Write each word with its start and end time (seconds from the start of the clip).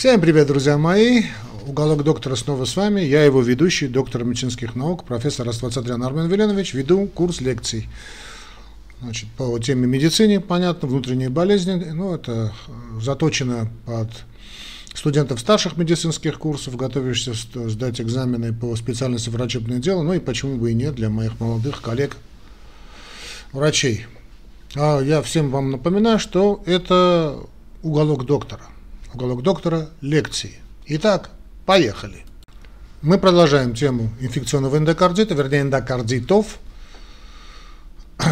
Всем 0.00 0.18
привет, 0.18 0.46
друзья 0.46 0.78
мои! 0.78 1.24
Уголок 1.66 2.04
доктора 2.04 2.34
снова 2.34 2.64
с 2.64 2.74
вами. 2.74 3.02
Я 3.02 3.22
его 3.22 3.42
ведущий, 3.42 3.86
доктор 3.86 4.24
медицинских 4.24 4.74
наук, 4.74 5.04
профессор 5.04 5.46
Аствацатрян 5.46 6.02
Армен 6.02 6.26
Веленович. 6.26 6.72
Веду 6.72 7.06
курс 7.06 7.42
лекций 7.42 7.86
значит, 9.02 9.28
по 9.36 9.58
теме 9.58 9.86
медицины, 9.86 10.40
понятно, 10.40 10.88
внутренние 10.88 11.28
болезни. 11.28 11.74
Ну, 11.74 12.14
это 12.14 12.50
заточено 12.98 13.68
под 13.84 14.08
студентов 14.94 15.38
старших 15.38 15.76
медицинских 15.76 16.38
курсов, 16.38 16.76
готовящихся 16.76 17.68
сдать 17.68 18.00
экзамены 18.00 18.54
по 18.54 18.74
специальности 18.76 19.28
врачебное 19.28 19.80
дело, 19.80 20.00
ну 20.00 20.14
и 20.14 20.18
почему 20.18 20.56
бы 20.56 20.70
и 20.70 20.74
нет 20.74 20.94
для 20.94 21.10
моих 21.10 21.38
молодых 21.38 21.82
коллег 21.82 22.16
врачей. 23.52 24.06
А 24.76 25.00
я 25.00 25.20
всем 25.20 25.50
вам 25.50 25.70
напоминаю, 25.70 26.18
что 26.18 26.62
это 26.64 27.36
уголок 27.82 28.24
доктора– 28.24 28.62
уголок 29.14 29.42
доктора, 29.42 29.88
лекции. 30.00 30.58
Итак, 30.86 31.30
поехали. 31.66 32.24
Мы 33.02 33.18
продолжаем 33.18 33.74
тему 33.74 34.10
инфекционного 34.20 34.76
эндокардита, 34.76 35.34
вернее 35.34 35.62
эндокардитов. 35.62 36.58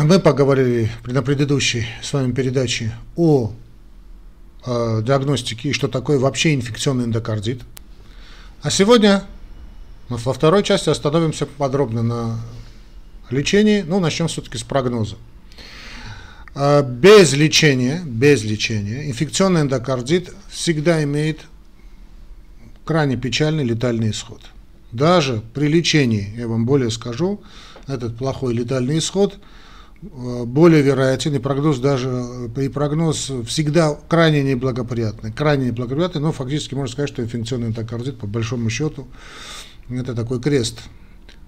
Мы 0.03 0.19
поговорили 0.19 0.91
на 1.07 1.23
предыдущей 1.23 1.87
с 2.03 2.13
вами 2.13 2.33
передаче 2.33 2.95
о 3.17 3.53
э, 4.67 5.03
диагностике 5.03 5.71
и 5.71 5.73
что 5.73 5.89
такое 5.89 6.19
вообще 6.19 6.55
инфекционный 6.55 7.05
эндокардит. 7.05 7.63
А 8.63 8.71
сегодня 8.71 9.25
мы 10.09 10.19
во 10.19 10.33
второй 10.33 10.63
части 10.63 10.91
остановимся 10.91 11.47
подробно 11.47 12.03
на 12.03 12.41
лечении. 13.31 13.83
Ну, 13.83 14.01
начнем 14.01 14.29
все-таки 14.29 14.59
с 14.59 14.63
прогноза. 14.63 15.17
А, 16.61 16.83
без 16.83 17.35
лечения, 17.35 18.03
без 18.05 18.43
лечения 18.43 19.09
инфекционный 19.09 19.61
эндокардит 19.61 20.35
всегда 20.51 21.05
имеет 21.05 21.43
крайне 22.85 23.17
печальный 23.17 23.63
летальный 23.63 24.11
исход. 24.11 24.41
Даже 24.91 25.41
при 25.55 25.69
лечении, 25.69 26.35
я 26.37 26.49
вам 26.49 26.67
более 26.67 26.91
скажу, 26.91 27.41
этот 27.87 28.17
плохой 28.17 28.55
летальный 28.55 28.99
исход 28.99 29.39
а, 30.03 30.45
более 30.47 30.83
вероятен, 30.83 31.33
и 31.37 31.39
прогноз 31.39 31.79
даже, 31.79 32.27
и 32.57 32.69
прогноз 32.69 33.31
всегда 33.47 33.97
крайне 34.09 34.43
неблагоприятный, 34.43 35.31
крайне 35.31 35.67
неблагоприятный, 35.67 36.21
но 36.21 36.33
фактически 36.33 36.75
можно 36.75 36.93
сказать, 36.93 37.11
что 37.11 37.23
инфекционный 37.23 37.69
эндокардит, 37.69 38.19
по 38.19 38.27
большому 38.27 38.69
счету, 38.69 39.07
это 39.89 40.13
такой 40.13 40.41
крест 40.41 40.81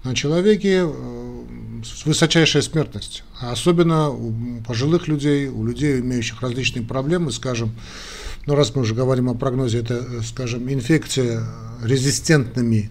на 0.05 0.15
человеке 0.15 0.87
э, 1.81 1.85
с 1.85 2.05
высочайшей 2.05 2.61
смертностью. 2.61 3.23
Особенно 3.39 4.09
у 4.09 4.33
пожилых 4.65 5.07
людей, 5.07 5.47
у 5.47 5.65
людей, 5.65 5.99
имеющих 5.99 6.41
различные 6.41 6.85
проблемы, 6.85 7.31
скажем, 7.31 7.73
ну 8.45 8.55
раз 8.55 8.75
мы 8.75 8.81
уже 8.81 8.95
говорим 8.95 9.29
о 9.29 9.35
прогнозе, 9.35 9.79
это, 9.79 9.95
э, 9.95 10.21
скажем, 10.23 10.71
инфекция 10.71 11.45
резистентными 11.83 12.89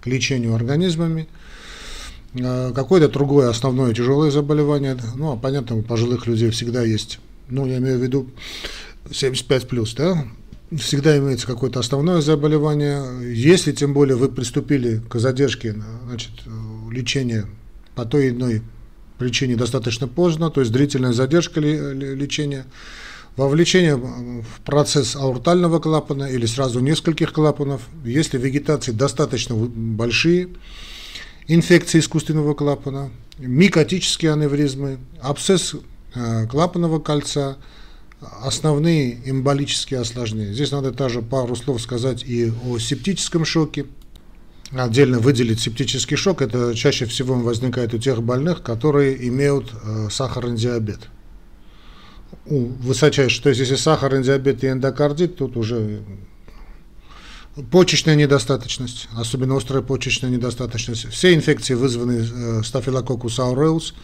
к 0.00 0.06
лечению 0.06 0.54
организмами, 0.54 1.28
э, 2.34 2.72
какое-то 2.74 3.08
другое 3.08 3.48
основное 3.48 3.94
тяжелое 3.94 4.30
заболевание, 4.30 4.96
ну, 5.14 5.32
а 5.32 5.36
понятно, 5.36 5.76
у 5.76 5.82
пожилых 5.82 6.26
людей 6.26 6.50
всегда 6.50 6.82
есть, 6.82 7.20
ну, 7.48 7.66
я 7.66 7.78
имею 7.78 7.98
в 7.98 8.02
виду 8.02 8.30
75 9.10 9.68
плюс, 9.68 9.94
да, 9.94 10.24
всегда 10.78 11.18
имеется 11.18 11.46
какое-то 11.46 11.80
основное 11.80 12.20
заболевание. 12.20 13.34
Если 13.34 13.72
тем 13.72 13.92
более 13.92 14.16
вы 14.16 14.28
приступили 14.28 15.02
к 15.08 15.18
задержке 15.18 15.74
значит, 16.06 16.30
лечения 16.90 17.46
по 17.94 18.04
той 18.04 18.26
или 18.26 18.34
иной 18.34 18.62
причине 19.18 19.56
достаточно 19.56 20.08
поздно, 20.08 20.50
то 20.50 20.60
есть 20.60 20.72
длительная 20.72 21.12
задержка 21.12 21.60
лечения, 21.60 22.66
вовлечение 23.36 23.96
в 23.96 24.60
процесс 24.64 25.16
аортального 25.16 25.78
клапана 25.78 26.24
или 26.24 26.46
сразу 26.46 26.80
нескольких 26.80 27.32
клапанов, 27.32 27.82
если 28.04 28.38
вегетации 28.38 28.92
достаточно 28.92 29.54
большие, 29.54 30.48
инфекции 31.46 31.98
искусственного 31.98 32.54
клапана, 32.54 33.10
микотические 33.38 34.32
аневризмы, 34.32 34.98
абсцесс 35.20 35.74
э, 36.14 36.46
клапанного 36.46 36.98
кольца– 36.98 37.56
основные 38.42 39.18
эмболические 39.28 40.00
осложнения. 40.00 40.52
Здесь 40.52 40.70
надо 40.70 40.92
также 40.92 41.22
пару 41.22 41.56
слов 41.56 41.80
сказать 41.80 42.24
и 42.24 42.52
о 42.64 42.78
септическом 42.78 43.44
шоке. 43.44 43.86
Отдельно 44.74 45.18
выделить 45.18 45.60
септический 45.60 46.16
шок. 46.16 46.40
Это 46.40 46.74
чаще 46.74 47.04
всего 47.04 47.34
возникает 47.34 47.92
у 47.92 47.98
тех 47.98 48.22
больных, 48.22 48.62
которые 48.62 49.28
имеют 49.28 49.70
э, 49.72 50.08
сахарный 50.10 50.56
диабет. 50.56 51.08
У 52.46 52.66
высочайший, 52.66 53.42
то 53.42 53.48
есть 53.50 53.60
если 53.60 53.76
сахарный 53.76 54.22
диабет 54.22 54.64
и 54.64 54.68
эндокардит, 54.68 55.36
тут 55.36 55.58
уже 55.58 56.00
почечная 57.70 58.14
недостаточность, 58.14 59.08
особенно 59.14 59.56
острая 59.56 59.82
почечная 59.82 60.30
недостаточность. 60.30 61.06
Все 61.10 61.34
инфекции 61.34 61.74
вызваны 61.74 62.24
э, 62.24 62.62
стафилококус 62.64 63.38
ауреус, 63.38 63.94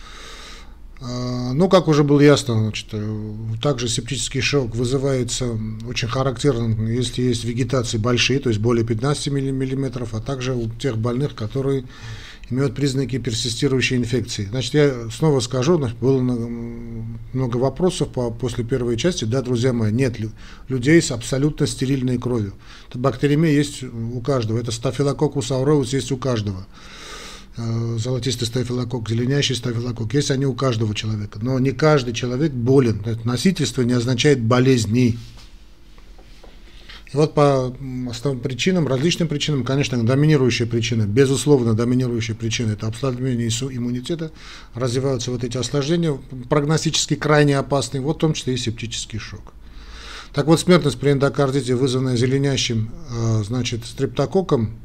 ну, 1.01 1.69
как 1.69 1.87
уже 1.87 2.03
было 2.03 2.21
ясно, 2.21 2.55
значит, 2.55 2.89
э, 2.93 3.33
также 3.63 3.89
септический 3.89 4.41
шок 4.41 4.75
вызывается 4.75 5.57
очень 5.89 6.09
характерным, 6.09 6.89
если 6.89 7.23
есть 7.23 7.45
вегетации 7.45 7.99
большие, 7.99 8.41
то 8.41 8.49
есть 8.49 8.61
более 8.61 8.85
15 8.85 9.29
мм, 9.29 10.09
а 10.11 10.21
также 10.21 10.55
у 10.55 10.69
тех 10.69 10.99
больных, 10.99 11.37
которые 11.37 11.85
имеют 12.51 12.75
признаки 12.75 13.19
персистирующей 13.19 13.97
инфекции. 13.97 14.47
Значит, 14.51 14.75
я 14.75 14.95
снова 15.11 15.41
скажу, 15.41 15.79
было 16.01 16.21
много 16.21 17.57
вопросов 17.59 18.09
по, 18.09 18.31
после 18.31 18.65
первой 18.65 18.97
части. 18.97 19.25
Да, 19.25 19.43
друзья 19.43 19.73
мои, 19.73 19.93
нет 19.93 20.17
людей 20.69 21.01
с 21.01 21.11
абсолютно 21.11 21.67
стерильной 21.67 22.19
кровью. 22.19 22.55
Это 22.89 22.99
бактериемия 22.99 23.53
есть 23.53 23.83
у 23.83 24.21
каждого, 24.21 24.59
это 24.59 24.73
стафилококус 24.73 25.51
ауреус 25.51 25.93
есть 25.93 26.11
у 26.11 26.17
каждого. 26.17 26.67
Э, 27.61 27.97
золотистый 27.99 28.47
стафилококк, 28.47 29.09
зеленящий 29.09 29.57
стафилококк, 29.57 30.15
есть 30.15 30.31
они 30.31 30.47
у 30.47 30.55
каждого 30.55 30.95
человека. 30.95 31.41
Но 31.43 31.59
не 31.59 31.73
каждый 31.73 32.15
человек 32.15 32.53
болен. 32.53 33.03
Носительство 33.25 33.83
не 33.83 33.95
означает 33.95 34.41
болезни. 34.41 35.19
И 37.13 37.17
вот 37.17 37.35
по 37.35 37.75
основным 38.11 38.41
причинам, 38.41 38.87
различным 38.87 39.27
причинам, 39.27 39.65
конечно, 39.65 40.01
доминирующая 40.07 40.67
причина, 40.67 41.03
безусловно, 41.03 41.75
доминирующая 41.75 42.37
причина– 42.37 42.73
это 42.73 42.87
ослабление 42.87 43.49
иммунитета, 43.49 44.31
развиваются 44.75 45.33
вот 45.33 45.43
эти 45.43 45.57
осложнения, 45.57 46.17
прогностически 46.49 47.17
крайне 47.17 47.59
опасные, 47.59 48.03
вот 48.03 48.19
в 48.19 48.21
том 48.21 48.35
числе 48.35 48.55
и 48.55 48.59
септический 48.59 49.19
шок. 49.19 49.55
Так 50.33 50.47
вот, 50.47 50.61
смертность 50.61 51.01
при 51.01 51.11
эндокардите, 51.11 51.75
вызванная 51.75 52.17
зеленящим, 52.17 52.91
э, 53.11 53.43
значит, 53.43 53.87
стрептококком, 53.87 54.79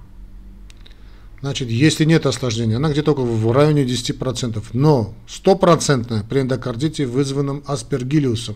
Значит, 1.44 1.70
если 1.70 2.06
нет 2.06 2.26
осложнения, 2.26 2.78
она 2.78 2.90
где-то 2.90 3.14
в 3.14 3.52
районе 3.52 3.84
10%. 3.84 4.64
Но 4.72 5.14
стопроцентная 5.28 6.24
при 6.24 6.40
эндокардите, 6.40 7.06
вызванном 7.06 7.64
аспергиллиусом, 7.68 8.56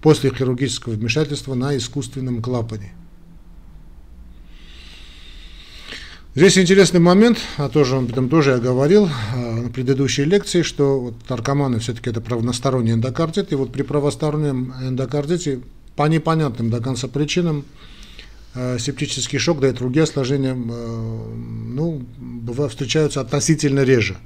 после 0.00 0.30
хирургического 0.30 0.94
вмешательства 0.94 1.52
на 1.52 1.76
искусственном 1.76 2.40
клапане. 2.40 2.94
Здесь 6.34 6.56
интересный 6.56 7.00
момент, 7.00 7.40
а 7.58 7.68
тоже, 7.68 7.96
об 7.96 8.10
этом 8.10 8.30
тоже 8.30 8.52
я 8.52 8.56
говорил 8.58 9.10
а, 9.34 9.56
на 9.64 9.68
предыдущей 9.68 10.24
лекции, 10.24 10.62
что 10.62 10.98
вот 10.98 11.14
наркоманы 11.28 11.78
все-таки 11.78 12.08
это 12.08 12.22
правосторонний 12.22 12.92
эндокардит, 12.92 13.52
и 13.52 13.54
вот 13.54 13.70
при 13.70 13.82
правостороннем 13.82 14.72
эндокардите 14.80 15.60
по 15.94 16.08
непонятным 16.08 16.70
до 16.70 16.80
конца 16.80 17.06
причинам 17.06 17.66
Э, 17.66 17.97
септический 18.78 19.38
шок, 19.38 19.60
да 19.60 19.68
и 19.68 19.72
другие 19.72 20.04
осложнения, 20.04 20.54
э, 20.54 20.56
ну, 20.56 22.02
бывают, 22.18 22.72
встречаются 22.72 23.20
относительно 23.20 23.80
реже. 23.80 24.16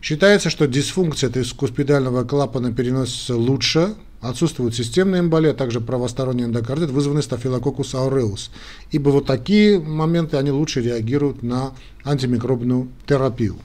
Считается, 0.00 0.50
что 0.50 0.66
дисфункция 0.66 1.30
трискуспидального 1.30 2.24
клапана 2.24 2.72
переносится 2.72 3.36
лучше, 3.36 3.94
отсутствует 4.20 4.74
системная 4.74 5.20
эмболия, 5.20 5.50
а 5.50 5.54
также 5.54 5.80
правосторонний 5.80 6.44
эндокардит, 6.44 6.90
вызванный 6.90 7.22
стафилококус 7.22 7.94
ауреус. 7.94 8.50
Ибо 8.90 9.10
вот 9.10 9.26
такие 9.26 9.78
моменты, 9.78 10.36
они 10.36 10.50
лучше 10.50 10.80
реагируют 10.80 11.42
на 11.42 11.74
антимикробную 12.04 12.88
терапию. 13.06 13.56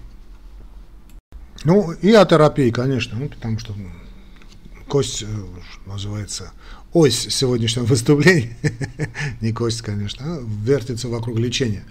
Ну 1.63 1.91
и 1.91 2.13
о 2.13 2.25
терапии, 2.25 2.69
конечно, 2.69 3.17
ну, 3.19 3.29
потому 3.29 3.57
что 3.57 3.73
кость 4.87 5.23
э, 5.23 5.25
называется 5.85 6.51
ось 6.97 7.27
сегодняшнего 7.29 7.85
выступления, 7.93 8.57
не 9.41 9.51
кость, 9.53 9.81
конечно, 9.81 10.25
а 10.25 10.43
вертится 10.63 11.07
вокруг 11.07 11.37
лечения. 11.39 11.83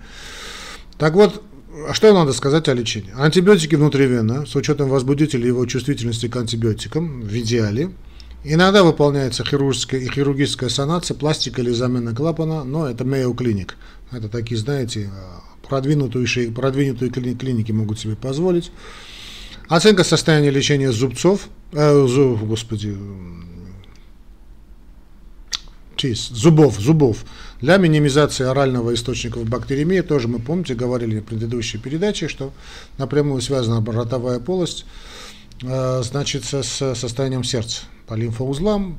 Так 0.99 1.15
вот, 1.15 1.43
а 1.89 1.95
что 1.95 2.13
надо 2.13 2.33
сказать 2.33 2.69
о 2.69 2.75
лечении? 2.75 3.13
Антибиотики 3.17 3.75
внутривенно, 3.75 4.47
с 4.47 4.57
учетом 4.57 4.89
возбудителя 4.89 5.47
его 5.47 5.67
чувствительности 5.67 6.29
к 6.29 6.37
антибиотикам, 6.37 7.23
в 7.23 7.35
идеале. 7.39 7.91
Иногда 8.45 8.83
выполняется 8.83 9.45
хирургическая 9.45 10.01
и 10.01 10.09
хирургическая 10.09 10.69
санация, 10.69 11.15
пластика 11.17 11.61
или 11.61 11.71
замена 11.71 12.15
клапана, 12.15 12.65
но 12.65 12.89
это 12.89 13.05
Mayo 13.05 13.35
Clinic. 13.35 13.73
Это 14.13 14.29
такие, 14.29 14.57
знаете, 14.57 15.11
продвинутые, 15.69 16.51
продвинутые 16.53 17.11
клиники 17.11 17.73
могут 17.73 17.99
себе 17.99 18.17
позволить. 18.17 18.71
Оценка 19.69 20.05
состояния 20.05 20.51
лечения 20.51 20.93
зубцов, 20.93 21.49
э, 21.73 22.07
зуб, 22.07 22.41
господи, 22.43 22.97
teeth, 25.97 26.35
зубов, 26.35 26.79
зубов. 26.79 27.25
Для 27.61 27.77
минимизации 27.79 28.45
орального 28.45 28.95
источников 28.95 29.49
бактеремии 29.49 30.01
тоже 30.01 30.29
мы, 30.29 30.39
помните, 30.39 30.75
говорили 30.75 31.21
в 31.21 31.25
предыдущей 31.25 31.79
передаче, 31.79 32.29
что 32.29 32.53
напрямую 32.99 33.41
связана 33.41 33.85
ротовая 33.85 34.41
полость 34.41 34.85
э, 35.63 36.03
значит, 36.03 36.45
с 36.45 36.95
состоянием 36.95 37.45
сердца. 37.45 37.83
По 38.07 38.15
лимфоузлам 38.15 38.99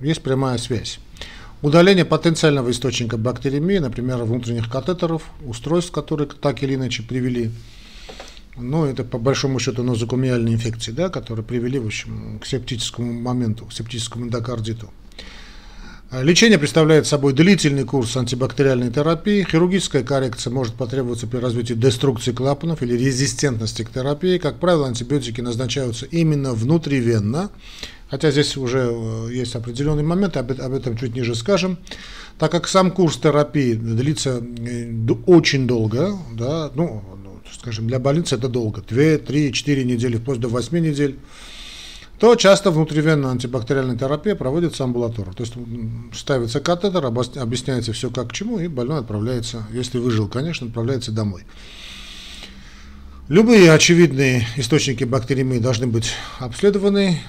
э, 0.00 0.06
есть 0.06 0.22
прямая 0.22 0.58
связь. 0.58 0.98
Удаление 1.62 2.04
потенциального 2.04 2.70
источника 2.70 3.16
бактеремии, 3.16 3.78
например, 3.78 4.22
внутренних 4.24 4.70
катетеров, 4.70 5.22
устройств, 5.46 5.92
которые 5.92 6.28
так 6.28 6.62
или 6.62 6.74
иначе 6.74 7.02
привели 7.02 7.50
ну, 8.56 8.84
это 8.84 9.02
по 9.02 9.18
большому 9.18 9.58
счету 9.58 9.82
нозокумиальные 9.82 10.54
инфекции, 10.54 10.92
да, 10.92 11.08
которые 11.08 11.44
привели, 11.44 11.78
в 11.78 11.86
общем, 11.86 12.38
к 12.38 12.46
септическому 12.46 13.12
моменту, 13.12 13.66
к 13.66 13.72
септическому 13.72 14.26
эндокардиту. 14.26 14.90
А, 16.10 16.22
лечение 16.22 16.58
представляет 16.58 17.06
собой 17.06 17.32
длительный 17.32 17.84
курс 17.84 18.16
антибактериальной 18.16 18.90
терапии. 18.90 19.46
Хирургическая 19.50 20.02
коррекция 20.02 20.52
может 20.52 20.74
потребоваться 20.74 21.26
при 21.26 21.38
развитии 21.38 21.74
деструкции 21.74 22.32
клапанов 22.32 22.82
или 22.82 22.94
резистентности 22.94 23.82
к 23.82 23.90
терапии. 23.90 24.38
Как 24.38 24.60
правило, 24.60 24.86
антибиотики 24.86 25.40
назначаются 25.40 26.06
именно 26.06 26.52
внутривенно, 26.52 27.50
хотя 28.10 28.30
здесь 28.30 28.56
уже 28.56 28.90
э, 28.90 29.28
есть 29.32 29.56
определенный 29.56 30.04
момент, 30.04 30.36
об 30.36 30.50
этом 30.50 30.96
чуть 30.96 31.14
ниже 31.14 31.34
скажем. 31.34 31.78
Так 32.38 32.52
как 32.52 32.68
сам 32.68 32.90
курс 32.90 33.16
терапии 33.16 33.74
длится 33.74 34.40
э, 34.40 34.92
очень 35.26 35.66
долго, 35.66 36.16
да, 36.32 36.70
ну, 36.74 37.02
скажем, 37.52 37.86
для 37.86 37.98
больницы 37.98 38.36
это 38.36 38.48
долго, 38.48 38.82
2, 38.82 39.18
3, 39.18 39.52
4 39.52 39.84
недели, 39.84 40.16
вплоть 40.16 40.40
до 40.40 40.48
8 40.48 40.78
недель, 40.78 41.18
то 42.24 42.36
часто 42.36 42.70
внутривенная 42.70 43.32
антибактериальная 43.32 43.98
терапия 43.98 44.34
проводится 44.34 44.82
амбулаторно. 44.84 45.34
То 45.34 45.42
есть 45.42 45.52
ставится 46.14 46.58
катетер, 46.58 47.04
объясняется 47.04 47.92
все 47.92 48.08
как 48.08 48.30
к 48.30 48.32
чему, 48.32 48.58
и 48.58 48.66
больной 48.66 49.00
отправляется, 49.00 49.66
если 49.70 49.98
выжил, 49.98 50.26
конечно, 50.26 50.66
отправляется 50.66 51.12
домой. 51.12 51.44
Любые 53.28 53.70
очевидные 53.70 54.48
источники 54.56 55.04
бактеремии 55.04 55.58
должны 55.58 55.86
быть 55.86 56.12
обследованы, 56.38 57.20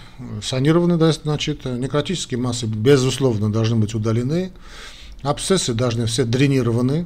санированы, 0.42 0.98
значит, 1.12 1.66
некротические 1.66 2.40
массы, 2.40 2.66
безусловно, 2.66 3.52
должны 3.52 3.76
быть 3.76 3.96
удалены, 3.96 4.54
абсцессы 5.24 5.74
должны 5.74 6.06
все 6.06 6.24
дренированы, 6.24 7.06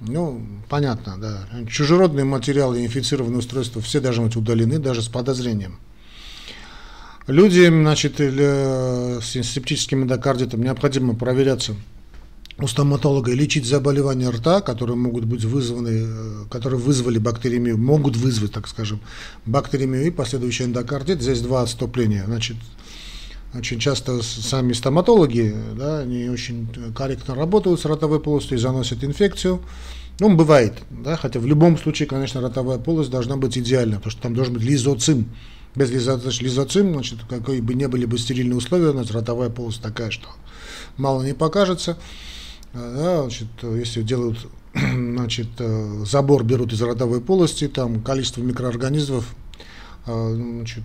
ну, 0.00 0.40
понятно, 0.70 1.18
да. 1.18 1.46
Чужеродные 1.68 2.24
материалы, 2.24 2.82
инфицированные 2.82 3.40
устройства, 3.40 3.82
все 3.82 4.00
должны 4.00 4.24
быть 4.24 4.36
удалены, 4.36 4.78
даже 4.78 5.02
с 5.02 5.08
подозрением. 5.08 5.80
Люди, 7.30 7.68
значит, 7.68 8.18
с 8.18 9.22
септическим 9.24 10.02
эндокардитом 10.02 10.64
необходимо 10.64 11.14
проверяться 11.14 11.76
у 12.58 12.66
стоматолога 12.66 13.30
и 13.30 13.36
лечить 13.36 13.66
заболевания 13.66 14.28
рта, 14.30 14.60
которые 14.60 14.96
могут 14.96 15.26
быть 15.26 15.44
вызваны, 15.44 15.90
э, 15.92 16.44
которые 16.50 16.80
вызвали 16.80 17.18
бактеремию, 17.18 17.78
могут 17.78 18.16
вызвать, 18.16 18.52
так 18.52 18.66
скажем, 18.66 19.00
бактеремию 19.46 20.08
и 20.08 20.10
последующий 20.10 20.64
эндокардит. 20.64 21.22
Здесь 21.22 21.40
два 21.40 21.62
отступления. 21.62 22.24
Значит, 22.26 22.56
очень 23.54 23.78
часто 23.78 24.22
сами 24.22 24.72
стоматологи, 24.72 25.54
да, 25.76 26.00
они 26.00 26.28
очень 26.28 26.68
корректно 26.96 27.36
работают 27.36 27.80
с 27.80 27.84
ротовой 27.84 28.18
полостью 28.18 28.58
и 28.58 28.60
заносят 28.60 29.04
инфекцию. 29.04 29.62
Ну, 30.18 30.34
бывает, 30.34 30.74
да, 30.90 31.16
хотя 31.16 31.38
в 31.38 31.46
любом 31.46 31.78
случае, 31.78 32.08
конечно, 32.08 32.40
ротовая 32.40 32.78
полость 32.78 33.10
должна 33.10 33.36
быть 33.36 33.56
идеальна, 33.56 33.96
потому 33.96 34.10
что 34.10 34.20
там 34.20 34.34
должен 34.34 34.54
быть 34.54 34.64
лизоцим. 34.64 35.28
Без 35.74 35.90
лизоцим, 35.90 36.92
значит, 36.92 37.20
какие 37.28 37.60
бы 37.60 37.74
ни 37.74 37.86
были 37.86 38.04
бы 38.04 38.18
стерильные 38.18 38.56
условия, 38.56 38.90
значит, 38.90 39.12
ротовая 39.12 39.50
полость 39.50 39.82
такая, 39.82 40.10
что 40.10 40.28
мало 40.96 41.22
не 41.22 41.32
покажется. 41.32 41.96
Да, 42.72 43.22
значит, 43.22 43.48
если 43.62 44.02
делают 44.02 44.48
значит, 44.74 45.48
забор 46.04 46.44
берут 46.44 46.72
из 46.72 46.82
ротовой 46.82 47.20
полости, 47.20 47.68
там 47.68 48.02
количество 48.02 48.42
микроорганизмов 48.42 49.34
а, 50.06 50.34
значит, 50.34 50.84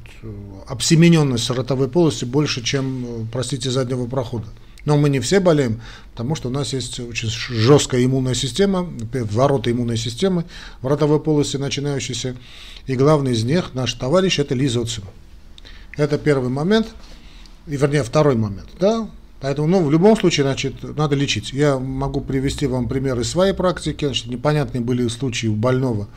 обсемененность 0.68 1.50
ротовой 1.50 1.88
полости 1.88 2.26
больше, 2.26 2.64
чем, 2.64 3.28
простите, 3.32 3.72
заднего 3.72 4.08
прохода. 4.08 4.48
Но 4.86 4.98
мы 4.98 5.10
не 5.10 5.20
все 5.20 5.40
болеем, 5.40 5.82
потому 6.12 6.36
что 6.36 6.50
у 6.50 6.52
нас 6.52 6.74
есть 6.74 7.00
очень 7.00 7.30
жесткая 7.30 8.06
иммунная 8.06 8.36
система, 8.36 8.88
ворота 9.32 9.72
иммунной 9.72 9.98
системы 9.98 10.46
в 10.82 10.88
ротовой 10.88 11.20
полости 11.20 11.58
начинающиеся. 11.58 12.36
И 12.86 12.96
главный 12.96 13.34
из 13.34 13.44
них, 13.44 13.74
наш 13.74 13.94
товарищ, 13.94 14.40
это 14.40 14.54
лизоцим. 14.54 15.04
Это 15.98 16.18
первый 16.18 16.50
момент, 16.50 16.88
и 17.68 17.76
вернее 17.76 18.04
второй 18.04 18.36
момент. 18.36 18.70
Да? 18.80 19.10
Поэтому, 19.42 19.68
ну, 19.68 19.84
в 19.84 19.92
любом 19.92 20.18
случае, 20.18 20.46
значит, 20.46 20.84
надо 20.98 21.16
лечить. 21.16 21.52
Я 21.52 21.78
могу 21.78 22.22
привести 22.22 22.68
вам 22.68 22.88
примеры 22.88 23.24
своей 23.24 23.54
практики. 23.54 24.06
Значит, 24.06 24.28
непонятные 24.28 24.82
были 24.82 25.08
случаи 25.08 25.48
у 25.48 25.56
больного, 25.56 26.08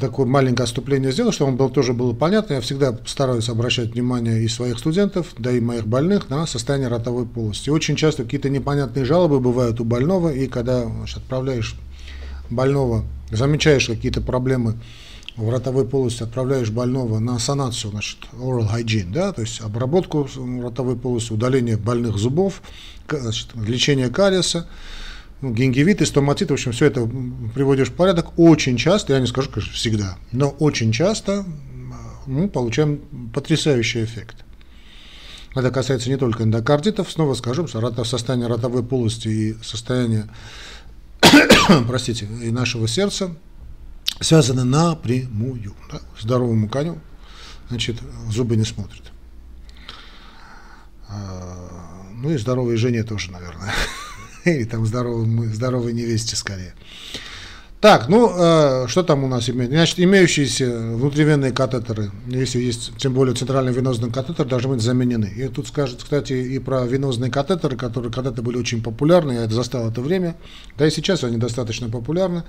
такое 0.00 0.26
маленькое 0.26 0.64
отступление 0.64 1.12
сделал, 1.12 1.32
чтобы 1.32 1.52
он 1.52 1.56
был, 1.56 1.70
тоже 1.70 1.92
было 1.92 2.12
понятно. 2.12 2.54
Я 2.54 2.60
всегда 2.60 2.98
стараюсь 3.06 3.48
обращать 3.48 3.92
внимание 3.92 4.42
и 4.42 4.48
своих 4.48 4.78
студентов, 4.78 5.34
да 5.38 5.52
и 5.52 5.60
моих 5.60 5.86
больных 5.86 6.30
на 6.30 6.46
состояние 6.46 6.88
ротовой 6.88 7.26
полости. 7.26 7.70
Очень 7.70 7.96
часто 7.96 8.24
какие-то 8.24 8.48
непонятные 8.48 9.04
жалобы 9.04 9.40
бывают 9.40 9.80
у 9.80 9.84
больного, 9.84 10.30
и 10.30 10.46
когда 10.46 10.84
значит, 10.84 11.18
отправляешь 11.18 11.76
больного, 12.48 13.04
замечаешь 13.30 13.86
какие-то 13.86 14.20
проблемы 14.20 14.76
в 15.36 15.48
ротовой 15.48 15.86
полости, 15.86 16.22
отправляешь 16.22 16.70
больного 16.70 17.18
на 17.18 17.38
санацию, 17.38 17.92
значит, 17.92 18.18
oral 18.32 18.68
hygiene, 18.72 19.12
да, 19.12 19.32
то 19.32 19.42
есть 19.42 19.60
обработку 19.60 20.28
ротовой 20.62 20.96
полости, 20.96 21.32
удаление 21.32 21.76
больных 21.76 22.18
зубов, 22.18 22.62
значит, 23.08 23.48
лечение 23.54 24.08
кариеса, 24.08 24.66
ну, 25.40 25.52
гингивит 25.52 26.02
и 26.02 26.04
в 26.50 26.52
общем, 26.52 26.72
все 26.72 26.86
это 26.86 27.08
приводишь 27.54 27.88
в 27.88 27.94
порядок. 27.94 28.38
Очень 28.38 28.76
часто, 28.76 29.14
я 29.14 29.20
не 29.20 29.26
скажу, 29.26 29.50
конечно, 29.50 29.72
всегда, 29.72 30.18
но 30.32 30.50
очень 30.50 30.92
часто 30.92 31.44
мы 32.26 32.48
получаем 32.48 33.00
потрясающий 33.32 34.04
эффект. 34.04 34.44
Это 35.54 35.70
касается 35.70 36.10
не 36.10 36.16
только 36.16 36.44
эндокардитов, 36.44 37.10
снова 37.10 37.34
скажем, 37.34 37.66
состояние 37.68 38.46
ротовой 38.46 38.84
полости 38.84 39.28
и 39.28 39.56
состояние, 39.62 40.28
простите, 41.88 42.26
и 42.26 42.50
нашего 42.50 42.86
сердца 42.86 43.34
связаны 44.20 44.64
напрямую. 44.64 45.74
Да? 45.90 46.00
Здоровому 46.20 46.68
коню, 46.68 47.00
значит, 47.68 47.96
зубы 48.28 48.56
не 48.56 48.64
смотрят. 48.64 49.02
А, 51.08 52.04
ну 52.14 52.30
и 52.30 52.36
здоровой 52.36 52.76
жене 52.76 53.02
тоже, 53.02 53.32
наверное. 53.32 53.72
или 54.44 54.64
там 54.64 54.86
здоровой, 54.86 55.46
здоровой 55.48 55.92
невесте 55.92 56.36
скорее. 56.36 56.74
Так, 57.80 58.10
ну, 58.10 58.30
э, 58.36 58.88
что 58.88 59.02
там 59.02 59.24
у 59.24 59.26
нас 59.26 59.48
имеется? 59.48 59.74
Значит, 59.74 60.00
имеющиеся 60.00 60.66
внутривенные 60.70 61.50
катетеры, 61.50 62.10
если 62.26 62.58
есть, 62.60 62.92
тем 62.98 63.14
более 63.14 63.34
центральный 63.34 63.72
венозный 63.72 64.12
катетер, 64.12 64.44
должны 64.44 64.74
быть 64.74 64.82
заменены. 64.82 65.32
И 65.34 65.48
тут 65.48 65.66
скажут, 65.68 66.02
кстати, 66.02 66.34
и 66.34 66.58
про 66.58 66.84
венозные 66.84 67.30
катетеры, 67.30 67.78
которые 67.78 68.12
когда-то 68.12 68.42
были 68.42 68.58
очень 68.58 68.82
популярны, 68.82 69.32
я 69.32 69.44
это 69.44 69.54
застал 69.54 69.88
это 69.88 70.02
время, 70.02 70.36
да 70.76 70.86
и 70.86 70.90
сейчас 70.90 71.24
они 71.24 71.38
достаточно 71.38 71.88
популярны. 71.88 72.44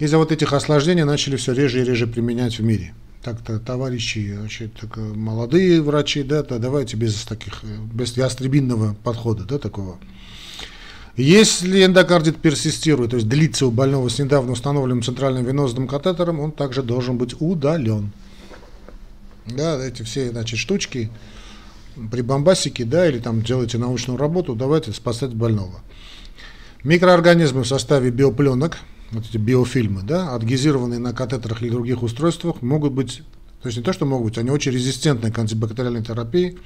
Из-за 0.00 0.18
вот 0.18 0.32
этих 0.32 0.52
осложнений 0.52 1.04
начали 1.04 1.36
все 1.36 1.52
реже 1.52 1.82
и 1.82 1.84
реже 1.84 2.08
применять 2.08 2.58
в 2.58 2.64
мире. 2.64 2.92
Так-то, 3.22 3.60
товарищи, 3.60 4.34
значит, 4.36 4.72
так, 4.80 4.96
молодые 4.96 5.80
врачи, 5.80 6.24
да, 6.24 6.42
то 6.42 6.58
давайте 6.58 6.96
без 6.96 7.22
таких, 7.22 7.62
без 7.92 8.16
ястребинного 8.16 8.96
подхода, 9.04 9.44
да, 9.44 9.58
такого. 9.58 10.00
Если 11.20 11.84
эндокардит 11.84 12.38
персистирует, 12.38 13.10
то 13.10 13.16
есть 13.16 13.28
длится 13.28 13.66
у 13.66 13.70
больного 13.70 14.08
с 14.08 14.18
недавно 14.18 14.52
установленным 14.52 15.02
центральным 15.02 15.44
венозным 15.44 15.86
катетером, 15.86 16.40
он 16.40 16.50
также 16.50 16.82
должен 16.82 17.18
быть 17.18 17.34
удален. 17.40 18.12
Да, 19.46 19.84
эти 19.84 20.02
все 20.02 20.30
значит, 20.30 20.58
штучки 20.58 21.10
при 22.10 22.22
бомбасике, 22.22 22.84
да, 22.84 23.06
или 23.06 23.18
там 23.18 23.42
делаете 23.42 23.76
научную 23.76 24.18
работу, 24.18 24.54
давайте 24.54 24.92
спасать 24.92 25.34
больного. 25.34 25.80
Микроорганизмы 26.84 27.64
в 27.64 27.68
составе 27.68 28.10
биопленок, 28.10 28.78
вот 29.10 29.26
эти 29.28 29.36
биофильмы, 29.36 30.02
да, 30.02 30.34
адгезированные 30.34 31.00
на 31.00 31.12
катетерах 31.12 31.60
или 31.60 31.68
других 31.68 32.02
устройствах, 32.02 32.62
могут 32.62 32.92
быть, 32.92 33.22
то 33.62 33.68
есть 33.68 33.76
не 33.76 33.84
то, 33.84 33.92
что 33.92 34.06
могут 34.06 34.28
быть, 34.28 34.38
они 34.38 34.50
очень 34.50 34.72
резистентны 34.72 35.30
к 35.30 35.38
антибактериальной 35.38 36.02
терапии, 36.02 36.56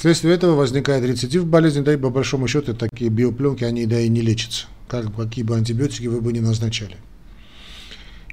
Вследствие 0.00 0.34
этого 0.34 0.54
возникает 0.54 1.04
рецидив 1.04 1.44
болезни, 1.44 1.82
да 1.82 1.92
и 1.92 1.98
по 1.98 2.08
большому 2.08 2.48
счету 2.48 2.72
такие 2.72 3.10
биопленки, 3.10 3.64
они 3.64 3.84
да 3.84 4.00
и 4.00 4.08
не 4.08 4.22
лечатся, 4.22 4.64
как, 4.88 5.14
какие 5.14 5.44
бы 5.44 5.54
антибиотики 5.54 6.06
вы 6.06 6.22
бы 6.22 6.32
ни 6.32 6.40
назначали. 6.40 6.96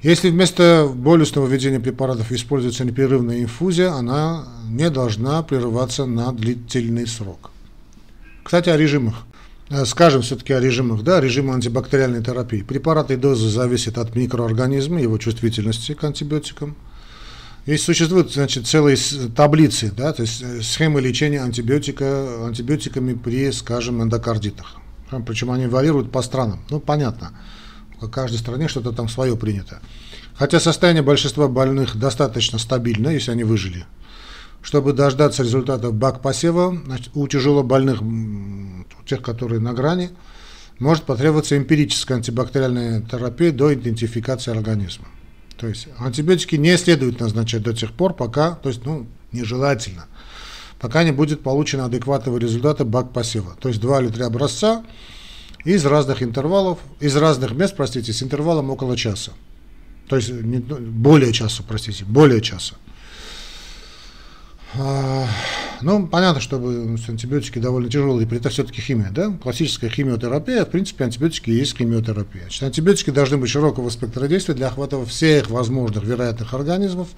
Если 0.02 0.30
вместо 0.30 0.90
болюсного 0.90 1.46
введения 1.46 1.78
препаратов 1.78 2.32
используется 2.32 2.86
непрерывная 2.86 3.42
инфузия, 3.42 3.92
она 3.92 4.48
не 4.70 4.88
должна 4.88 5.42
прерываться 5.42 6.06
на 6.06 6.32
длительный 6.32 7.06
срок. 7.06 7.50
Кстати, 8.44 8.70
о 8.70 8.76
режимах. 8.78 9.26
Э, 9.68 9.84
скажем 9.84 10.22
все-таки 10.22 10.54
о 10.54 10.60
режимах, 10.60 11.02
да, 11.02 11.20
режима 11.20 11.52
антибактериальной 11.52 12.24
терапии. 12.24 12.62
Препараты 12.62 13.12
и 13.12 13.16
дозы 13.18 13.50
зависят 13.50 13.98
от 13.98 14.16
микроорганизма, 14.16 15.02
его 15.02 15.18
чувствительности 15.18 15.92
к 15.92 16.02
антибиотикам. 16.02 16.76
Есть 17.68 17.84
существуют, 17.84 18.32
значит, 18.32 18.66
целые 18.66 18.96
таблицы, 19.36 19.92
да, 19.94 20.14
то 20.14 20.22
есть 20.22 20.40
э, 20.40 20.62
схемы 20.62 21.02
лечения 21.02 21.42
антибиотика, 21.42 22.46
антибиотиками 22.46 23.12
при, 23.12 23.52
скажем, 23.52 24.02
эндокардитах. 24.02 24.76
Причем 25.26 25.50
они 25.50 25.66
варьируют 25.66 26.10
по 26.10 26.22
странам. 26.22 26.60
Ну, 26.70 26.80
понятно, 26.80 27.32
в 28.00 28.08
каждой 28.08 28.38
стране 28.38 28.68
что-то 28.68 28.92
там 28.92 29.06
свое 29.10 29.36
принято. 29.36 29.80
Хотя 30.32 30.60
состояние 30.60 31.02
большинства 31.02 31.46
больных 31.46 31.98
достаточно 31.98 32.58
стабильно, 32.58 33.10
если 33.10 33.32
они 33.32 33.44
выжили. 33.44 33.84
Чтобы 34.62 34.94
дождаться 34.94 35.42
результатов 35.42 35.92
бак 35.92 36.22
посева, 36.22 36.74
у 37.12 37.28
тяжелобольных, 37.28 38.00
у 38.00 39.04
тех, 39.04 39.20
которые 39.20 39.60
на 39.60 39.74
грани, 39.74 40.08
может 40.78 41.04
потребоваться 41.04 41.54
эмпирическая 41.58 42.16
антибактериальная 42.16 43.02
терапия 43.02 43.52
до 43.52 43.74
идентификации 43.74 44.52
организма. 44.52 45.08
То 45.58 45.66
есть 45.66 45.88
антибиотики 45.98 46.54
не 46.54 46.76
следует 46.78 47.18
назначать 47.18 47.62
до 47.62 47.74
тех 47.74 47.92
пор, 47.92 48.14
пока, 48.14 48.52
то 48.54 48.68
есть, 48.68 48.84
ну, 48.84 49.06
нежелательно, 49.32 50.06
пока 50.78 51.02
не 51.02 51.10
будет 51.10 51.42
получено 51.42 51.86
адекватного 51.86 52.38
результата 52.38 52.84
бак 52.84 53.12
посева. 53.12 53.56
То 53.60 53.68
есть 53.68 53.80
два 53.80 54.00
или 54.00 54.08
три 54.08 54.22
образца 54.22 54.84
из 55.64 55.84
разных 55.84 56.22
интервалов, 56.22 56.78
из 57.00 57.16
разных 57.16 57.52
мест, 57.52 57.74
простите, 57.76 58.12
с 58.12 58.22
интервалом 58.22 58.70
около 58.70 58.96
часа. 58.96 59.32
То 60.08 60.16
есть 60.16 60.30
не, 60.30 60.58
ну, 60.58 60.76
более 60.76 61.32
часа, 61.32 61.64
простите, 61.66 62.04
более 62.04 62.40
часа. 62.40 62.76
А, 64.74 65.26
ну, 65.80 66.06
понятно, 66.06 66.40
что 66.40 66.56
антибиотики 66.56 67.58
довольно 67.58 67.88
тяжелые, 67.88 68.26
при 68.26 68.38
этом 68.38 68.50
все-таки 68.50 68.80
химия, 68.80 69.10
да? 69.10 69.30
Классическая 69.42 69.88
химиотерапия, 69.88 70.64
в 70.64 70.70
принципе, 70.70 71.04
антибиотики 71.04 71.50
есть 71.50 71.76
химиотерапия. 71.76 72.42
Значит, 72.42 72.62
антибиотики 72.64 73.10
должны 73.10 73.38
быть 73.38 73.50
широкого 73.50 73.88
спектра 73.90 74.26
действия 74.28 74.54
для 74.54 74.68
охвата 74.68 75.02
всех 75.06 75.50
возможных 75.50 76.04
вероятных 76.04 76.52
организмов, 76.52 77.08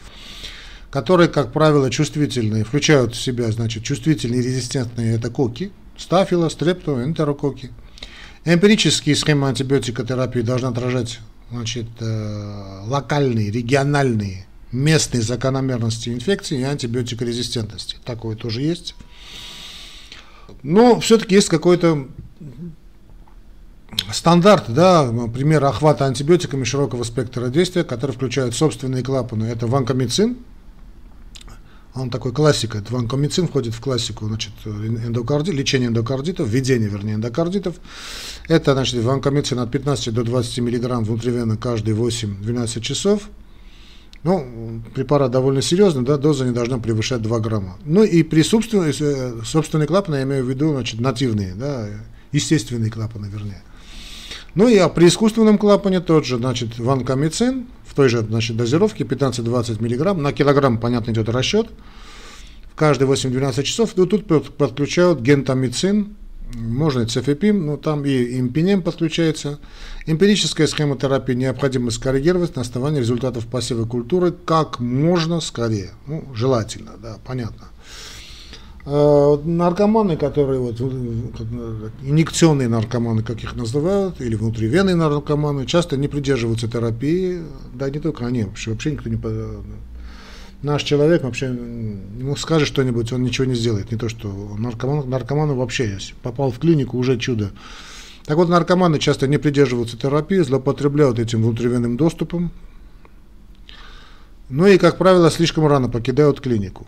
которые, 0.90 1.28
как 1.28 1.52
правило, 1.52 1.90
чувствительные, 1.90 2.64
включают 2.64 3.14
в 3.14 3.21
себя, 3.21 3.50
значит, 3.50 3.83
чувствительные 3.83 4.40
и 4.40 4.45
резистентные 4.45 5.16
это 5.16 5.30
коки, 5.30 5.73
стафила, 5.97 6.49
стрепто, 6.49 7.02
энтерококи. 7.02 7.71
Эмпирические 8.45 9.16
схемы 9.16 9.49
антибиотикотерапии 9.49 10.40
должны 10.40 10.69
отражать 10.69 11.21
значит, 11.50 11.87
э, 12.00 12.83
локальные, 12.87 13.50
региональные 13.50 14.47
местные 14.72 15.22
закономерности 15.22 16.10
инфекции 16.10 16.60
и 16.60 16.62
антибиотикорезистентности. 16.62 17.96
Такое 18.04 18.36
тоже 18.36 18.62
есть. 18.62 18.94
Но 20.62 21.00
все-таки 21.00 21.34
есть 21.34 21.48
какой-то 21.48 22.08
стандарт, 24.12 24.66
да, 24.68 25.10
пример 25.32 25.64
охвата 25.64 26.06
антибиотиками 26.06 26.64
широкого 26.64 27.02
спектра 27.04 27.48
действия, 27.48 27.82
который 27.82 28.12
включает 28.12 28.54
собственные 28.54 29.02
клапаны. 29.02 29.44
Это 29.44 29.66
ванкомицин, 29.66 30.36
он 31.94 32.10
такой 32.10 32.32
классика, 32.32 32.78
это 32.78 32.92
ванкомицин 32.92 33.48
входит 33.48 33.74
в 33.74 33.80
классику, 33.80 34.26
значит, 34.26 34.52
эндокарди, 34.64 35.50
лечение 35.50 35.88
эндокардитов, 35.88 36.48
введение, 36.48 36.88
вернее, 36.88 37.14
эндокардитов. 37.14 37.76
Это, 38.46 38.74
значит, 38.74 39.02
ванкомицин 39.02 39.58
от 39.58 39.72
15 39.72 40.14
до 40.14 40.22
20 40.22 40.58
мг 40.58 40.98
внутривенно 41.00 41.56
каждые 41.56 41.96
8-12 41.96 42.80
часов. 42.80 43.28
Ну, 44.22 44.82
препарат 44.94 45.30
довольно 45.30 45.62
серьезный, 45.62 46.04
да, 46.04 46.18
доза 46.18 46.44
не 46.44 46.52
должна 46.52 46.78
превышать 46.78 47.22
2 47.22 47.40
грамма. 47.40 47.78
Ну 47.84 48.02
и 48.02 48.22
при 48.22 48.42
собственной, 48.42 48.94
э, 48.98 49.40
собственные 49.44 49.86
клапаны, 49.86 50.16
я 50.16 50.22
имею 50.24 50.44
в 50.44 50.50
виду, 50.50 50.72
значит, 50.72 51.00
нативные, 51.00 51.54
да, 51.54 51.88
естественные 52.32 52.90
клапаны, 52.90 53.26
вернее. 53.26 53.62
Ну 54.54 54.68
и 54.68 54.76
а 54.76 54.88
при 54.88 55.06
искусственном 55.06 55.56
клапане 55.56 56.00
тот 56.00 56.26
же, 56.26 56.36
значит, 56.36 56.78
ванкомицин 56.78 57.66
в 57.86 57.94
той 57.94 58.08
же, 58.08 58.20
значит, 58.20 58.56
дозировке 58.56 59.04
15-20 59.04 59.82
миллиграмм, 59.82 60.22
на 60.22 60.32
килограмм, 60.32 60.78
понятно, 60.78 61.12
идет 61.12 61.28
расчет, 61.30 61.68
каждые 62.74 63.08
8-12 63.08 63.62
часов, 63.62 63.92
ну, 63.96 64.06
тут 64.06 64.26
подключают 64.56 65.20
гентамицин, 65.20 66.16
можно 66.54 67.07
цефепим, 67.07 67.66
но 67.66 67.76
там 67.76 68.04
и 68.04 68.38
импинем 68.38 68.83
подключается. 68.83 69.59
Эмпирическая 70.07 70.66
схема 70.66 70.97
терапии 70.97 71.35
необходимо 71.35 71.90
скоррегировать 71.90 72.57
на 72.57 72.62
основании 72.62 73.00
результатов 73.00 73.47
посева 73.47 73.85
культуры 73.85 74.33
как 74.33 74.80
можно 74.80 75.40
скорее. 75.40 75.90
Ну, 76.07 76.25
желательно, 76.35 76.92
да, 77.00 77.19
понятно. 77.25 77.69
А, 78.87 79.40
наркоманы, 79.45 80.16
которые 80.16 80.59
вот 80.59 80.80
инъекционные 82.02 82.69
наркоманы, 82.69 83.23
как 83.23 83.42
их 83.42 83.54
называют, 83.54 84.21
или 84.21 84.35
внутривенные 84.35 84.97
наркоманы, 84.97 85.66
часто 85.66 85.97
не 85.97 86.09
придерживаются 86.09 86.66
терапии, 86.66 87.42
да 87.75 87.90
не 87.90 87.99
только 87.99 88.26
они, 88.26 88.45
вообще, 88.45 88.71
вообще 88.71 88.92
никто 88.92 89.09
не 89.09 89.16
наш 90.62 90.83
человек 90.83 91.23
вообще, 91.23 91.47
ему 91.47 92.37
скажет 92.37 92.69
что-нибудь, 92.69 93.12
он 93.12 93.23
ничего 93.23 93.47
не 93.47 93.55
сделает. 93.55 93.90
Не 93.90 93.99
то, 93.99 94.09
что 94.09 94.29
наркоман, 94.59 95.09
наркоману 95.09 95.55
вообще 95.55 95.90
есть. 95.90 96.14
Попал 96.23 96.50
в 96.50 96.59
клинику, 96.59 96.99
уже 96.99 97.19
чудо. 97.19 97.50
Так 98.25 98.37
вот, 98.37 98.49
наркоманы 98.49 98.99
часто 98.99 99.26
не 99.26 99.38
придерживаются 99.38 99.97
терапии, 99.97 100.38
злоупотребляют 100.38 101.19
этим 101.19 101.43
внутривенным 101.43 101.97
доступом. 101.97 102.50
Ну 104.49 104.67
и, 104.67 104.79
как 104.79 104.99
правило, 104.99 105.31
слишком 105.31 105.67
рано 105.67 105.88
покидают 105.88 106.40
клинику. 106.40 106.87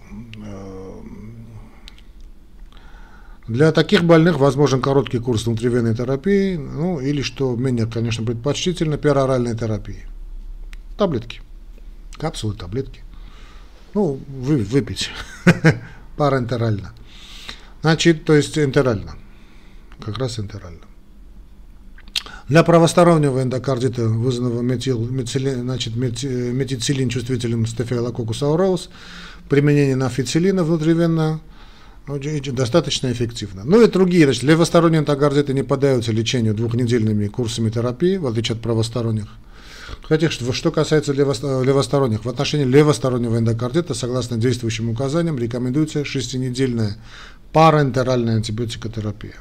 Для 3.48 3.72
таких 3.72 4.04
больных 4.04 4.38
возможен 4.38 4.80
короткий 4.80 5.18
курс 5.18 5.46
внутривенной 5.46 5.96
терапии, 5.96 6.56
ну 6.56 7.00
или, 7.00 7.22
что 7.22 7.56
менее, 7.56 7.86
конечно, 7.86 8.24
предпочтительно, 8.24 8.98
пероральной 8.98 9.56
терапии. 9.56 10.06
Таблетки. 10.96 11.40
Капсулы, 12.18 12.54
таблетки. 12.54 13.02
Ну, 13.94 14.20
вы, 14.28 14.58
выпить 14.58 15.10
параэнтерально. 16.16 16.92
Значит, 17.82 18.24
то 18.24 18.34
есть 18.34 18.58
энтерально. 18.58 19.16
Как 20.00 20.18
раз 20.18 20.38
энтерально. 20.38 20.80
Для 22.48 22.62
правостороннего 22.64 23.42
эндокардита, 23.42 24.04
вызванного 24.04 24.62
метил, 24.62 24.98
метилин, 25.08 25.62
значит, 25.62 25.96
метицилин 25.96 27.08
чувствительным 27.08 27.66
стафилококус 27.66 28.42
ауреус, 28.42 28.90
применение 29.48 29.96
нафицилина 29.96 30.64
внутривенно 30.64 31.40
достаточно 32.06 33.12
эффективно. 33.12 33.62
Ну 33.64 33.82
и 33.82 33.88
другие, 33.88 34.24
значит, 34.24 34.42
левосторонние 34.42 35.00
эндокардиты 35.00 35.54
не 35.54 35.62
поддаются 35.62 36.12
лечению 36.12 36.54
двухнедельными 36.54 37.28
курсами 37.28 37.70
терапии, 37.70 38.16
в 38.16 38.26
отличие 38.26 38.56
от 38.56 38.62
правосторонних. 38.62 39.28
Кстати, 40.02 40.28
что, 40.28 40.70
касается 40.70 41.12
левосторонних, 41.12 42.24
в 42.24 42.28
отношении 42.28 42.64
левостороннего 42.64 43.38
эндокардита, 43.38 43.94
согласно 43.94 44.36
действующим 44.36 44.90
указаниям, 44.90 45.38
рекомендуется 45.38 46.04
шестинедельная 46.04 46.96
параэнтеральная 47.52 48.36
антибиотикотерапия. 48.36 49.34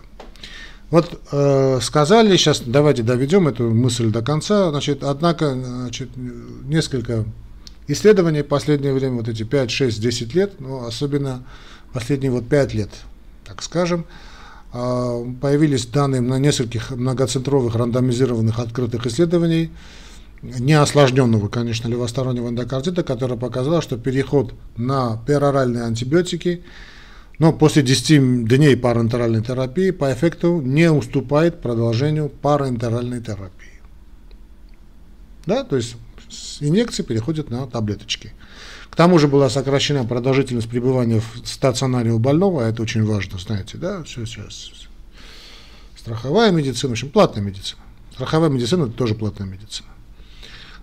Вот 0.91 1.21
э, 1.31 1.79
сказали, 1.81 2.35
сейчас 2.35 2.61
давайте 2.65 3.01
доведем 3.01 3.47
эту 3.47 3.71
мысль 3.71 4.11
до 4.11 4.21
конца. 4.21 4.69
Значит, 4.71 5.03
однако, 5.03 5.53
значит, 5.53 6.09
несколько 6.65 7.23
исследований 7.87 8.41
в 8.41 8.47
последнее 8.47 8.93
время, 8.93 9.15
вот 9.15 9.29
эти 9.29 9.43
5, 9.43 9.71
6, 9.71 10.01
10 10.01 10.35
лет, 10.35 10.53
ну, 10.59 10.85
особенно 10.85 11.43
последние 11.93 12.31
вот 12.31 12.47
5 12.47 12.73
лет, 12.73 12.89
так 13.45 13.63
скажем, 13.63 14.05
э, 14.73 15.25
появились 15.41 15.85
данные 15.85 16.19
на 16.19 16.39
нескольких 16.39 16.91
многоцентровых 16.91 17.73
рандомизированных 17.75 18.59
открытых 18.59 19.05
исследований, 19.05 19.71
неосложненного, 20.41 21.47
конечно, 21.47 21.87
левостороннего 21.87 22.49
эндокардита, 22.49 23.03
которая 23.03 23.37
показала, 23.37 23.81
что 23.81 23.97
переход 23.97 24.53
на 24.75 25.17
пероральные 25.27 25.83
антибиотики, 25.83 26.63
но 27.39 27.53
после 27.53 27.83
10 27.83 28.45
дней 28.47 28.75
параэнтеральной 28.75 29.43
терапии 29.43 29.91
по 29.91 30.11
эффекту 30.13 30.61
не 30.61 30.91
уступает 30.91 31.61
продолжению 31.61 32.29
параэнтеральной 32.29 33.21
терапии. 33.21 33.81
Да, 35.45 35.63
то 35.63 35.75
есть 35.75 35.95
с 36.29 36.61
инъекции 36.61 37.03
переходят 37.03 37.49
на 37.49 37.67
таблеточки. 37.67 38.33
К 38.89 38.95
тому 38.95 39.19
же 39.19 39.27
была 39.27 39.49
сокращена 39.49 40.03
продолжительность 40.05 40.69
пребывания 40.69 41.21
в 41.21 41.47
стационаре 41.47 42.11
у 42.11 42.19
больного, 42.19 42.65
а 42.65 42.69
это 42.69 42.81
очень 42.81 43.05
важно, 43.05 43.37
знаете, 43.39 43.77
да, 43.77 44.03
все 44.03 44.25
сейчас. 44.25 44.71
Страховая 45.95 46.51
медицина, 46.51 46.89
в 46.89 46.91
общем, 46.93 47.09
платная 47.09 47.43
медицина. 47.43 47.81
Страховая 48.13 48.49
медицина– 48.49 48.83
это 48.85 48.93
тоже 48.93 49.15
платная 49.15 49.47
медицина. 49.47 49.87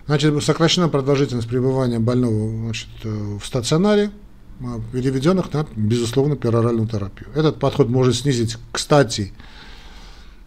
Значит, 0.09 0.43
сокращена 0.43 0.89
продолжительность 0.89 1.47
пребывания 1.47 1.99
больного 1.99 2.49
значит, 2.49 2.87
э, 3.03 3.37
в 3.39 3.45
стационаре, 3.45 4.09
а, 4.59 4.81
переведенных 4.91 5.53
на, 5.53 5.67
безусловно, 5.75 6.35
пероральную 6.35 6.87
терапию. 6.87 7.29
Этот 7.35 7.59
подход 7.59 7.89
может 7.89 8.15
снизить, 8.15 8.57
кстати, 8.71 9.33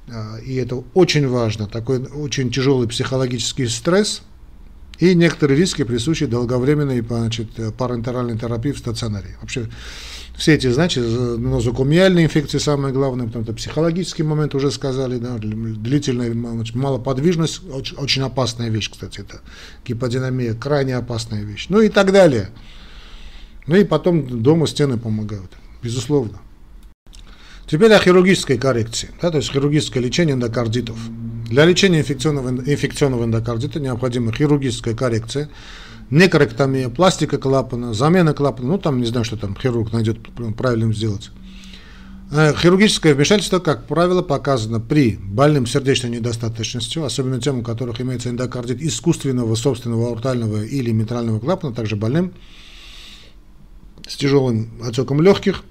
а, 0.08 0.38
и 0.38 0.56
это 0.56 0.82
очень 0.94 1.28
важно, 1.28 1.68
такой 1.68 2.00
очень 2.02 2.50
тяжелый 2.50 2.88
психологический 2.88 3.68
стресс 3.68 4.22
и 4.98 5.14
некоторые 5.14 5.60
риски, 5.60 5.84
присущие 5.84 6.28
долговременной 6.28 7.00
значит, 7.00 7.50
парентеральной 7.78 8.36
терапии 8.36 8.72
в 8.72 8.78
стационаре. 8.78 9.36
Вообще, 9.40 9.70
все 10.36 10.54
эти, 10.54 10.70
значит, 10.70 11.04
нозокумиальные 11.04 12.26
инфекции 12.26 12.58
самое 12.58 12.92
главное, 12.92 13.26
потому 13.26 13.44
что 13.44 13.52
психологический 13.52 14.22
момент 14.22 14.54
уже 14.54 14.70
сказали, 14.70 15.18
да, 15.18 15.36
длительная 15.38 16.32
малоподвижность, 16.34 17.62
очень, 17.70 17.96
очень 17.96 18.22
опасная 18.22 18.70
вещь, 18.70 18.90
кстати, 18.90 19.20
это 19.20 19.40
гиподинамия, 19.86 20.54
крайне 20.54 20.96
опасная 20.96 21.42
вещь, 21.42 21.66
ну 21.68 21.80
и 21.80 21.88
так 21.88 22.12
далее. 22.12 22.50
Ну 23.66 23.76
и 23.76 23.84
потом 23.84 24.42
дома 24.42 24.66
стены 24.66 24.98
помогают, 24.98 25.52
безусловно. 25.82 26.38
Теперь 27.66 27.92
о 27.92 27.98
хирургической 27.98 28.58
коррекции, 28.58 29.10
да, 29.20 29.30
то 29.30 29.36
есть 29.36 29.52
хирургическое 29.52 30.02
лечение 30.02 30.34
эндокардитов. 30.34 30.96
Для 31.48 31.64
лечения 31.64 32.00
инфекционного, 32.00 32.48
инфекционного 32.48 33.24
эндокардита 33.24 33.78
необходима 33.78 34.32
хирургическая 34.32 34.94
коррекция, 34.94 35.48
некорректомия, 36.12 36.90
пластика 36.90 37.38
клапана, 37.38 37.94
замена 37.94 38.34
клапана, 38.34 38.68
ну 38.68 38.78
там 38.78 39.00
не 39.00 39.06
знаю, 39.06 39.24
что 39.24 39.36
там 39.36 39.56
хирург 39.56 39.92
найдет 39.92 40.18
правильным 40.56 40.94
сделать. 40.94 41.30
Э, 42.30 42.54
хирургическое 42.54 43.14
вмешательство, 43.14 43.58
как 43.58 43.86
правило, 43.86 44.22
показано 44.22 44.78
при 44.78 45.16
больным 45.16 45.66
сердечной 45.66 46.10
недостаточностью, 46.10 47.04
особенно 47.04 47.40
тем, 47.40 47.58
у 47.58 47.62
которых 47.62 48.00
имеется 48.00 48.28
эндокардит 48.28 48.82
искусственного, 48.82 49.54
собственного 49.54 50.10
аортального 50.10 50.62
или 50.62 50.90
митрального 50.92 51.40
клапана, 51.40 51.74
также 51.74 51.96
больным 51.96 52.34
с 54.06 54.16
тяжелым 54.16 54.70
отеком 54.82 55.22
легких 55.22 55.64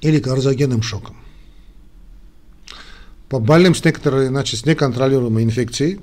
или 0.00 0.20
карзогенным 0.20 0.82
шоком. 0.82 1.16
По 3.28 3.40
больным 3.40 3.74
с 3.74 3.84
некоторой, 3.84 4.28
значит, 4.28 4.60
с 4.60 4.66
неконтролируемой 4.66 5.42
инфекцией, 5.42 6.00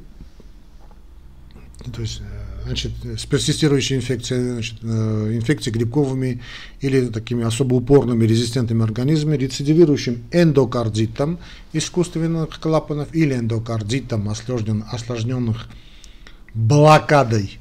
то 1.93 2.01
есть 2.01 2.21
э, 2.21 2.36
значит, 2.67 2.91
с 3.17 3.25
персистирующей 3.25 3.95
инфекцией, 3.95 4.51
значит, 4.51 4.75
э, 4.83 5.31
инфекцией 5.33 5.73
грибковыми 5.73 6.41
или 6.81 7.07
такими 7.07 7.43
особо 7.43 7.75
упорными 7.75 8.25
резистентными 8.25 8.83
организмами, 8.83 9.37
рецидивирующим 9.37 10.23
эндокардитом 10.31 11.39
искусственных 11.73 12.59
клапанов 12.59 13.07
или 13.15 13.33
эндокардитом, 13.35 14.29
осложнен, 14.29 14.83
осложненных 14.91 15.67
блокадой, 16.53 17.57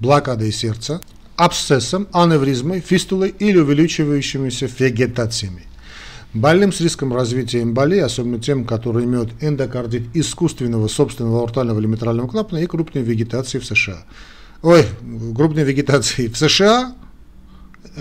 блокадой 0.00 0.52
сердца, 0.52 1.00
абсцессом, 1.36 2.08
аневризмой, 2.12 2.80
фистулой 2.80 3.34
или 3.38 3.58
увеличивающимися 3.58 4.68
вегетациями. 4.78 5.62
Больным 6.36 6.70
с 6.70 6.80
риском 6.82 7.14
развития 7.14 7.62
эмболии, 7.62 7.98
особенно 7.98 8.38
тем, 8.38 8.66
которые 8.66 9.06
имеют 9.06 9.32
эндокардит 9.42 10.14
искусственного 10.14 10.86
собственного 10.86 11.40
аортального 11.40 11.80
или 11.80 11.86
митрального 11.86 12.28
клапана 12.28 12.58
и 12.58 12.66
крупной 12.66 13.02
вегетации 13.02 13.58
в 13.58 13.64
США. 13.64 14.04
Ой, 14.62 14.84
крупной 15.34 15.64
вегетации 15.64 16.28
в 16.28 16.36
США, 16.36 16.94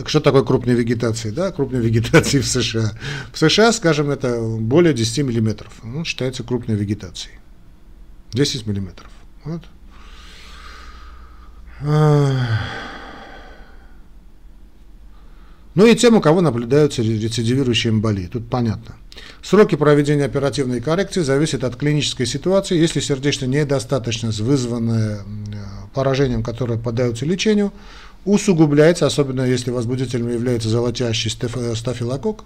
что 0.05 0.19
такое 0.19 0.43
крупная 0.43 0.75
вегетация? 0.75 1.31
Да, 1.31 1.51
крупная 1.53 1.79
вегетация 1.79 2.41
в 2.41 2.47
США. 2.47 2.91
В 3.31 3.37
США, 3.37 3.71
скажем, 3.71 4.09
это 4.09 4.41
более 4.41 4.93
10 4.93 5.19
миллиметров. 5.25 5.71
Ну, 5.83 6.03
считается 6.03 6.43
крупной 6.43 6.75
вегетацией. 6.75 7.39
10 8.33 8.67
миллиметров. 8.67 9.11
Вот. 9.45 9.61
Ну 15.75 15.85
и 15.85 15.93
тем, 15.95 16.15
у 16.15 16.21
кого 16.21 16.41
наблюдаются 16.41 17.01
рецидивирующие 17.01 17.91
эмболии. 17.91 18.27
Тут 18.27 18.49
понятно. 18.49 18.95
Сроки 19.43 19.75
проведения 19.75 20.23
оперативной 20.23 20.79
коррекции 20.81 21.21
зависят 21.21 21.63
от 21.65 21.75
клинической 21.75 22.25
ситуации. 22.25 22.77
Если 22.77 23.01
сердечная 23.01 23.49
недостаточность, 23.49 24.39
вызванная 24.39 25.23
поражением, 25.93 26.43
которое 26.43 26.79
поддается 26.79 27.25
лечению, 27.25 27.73
усугубляется, 28.23 29.05
особенно 29.05 29.41
если 29.41 29.69
возбудителем 29.69 30.29
является 30.29 30.69
золотящий 30.69 31.29
стафилококк, 31.29 32.45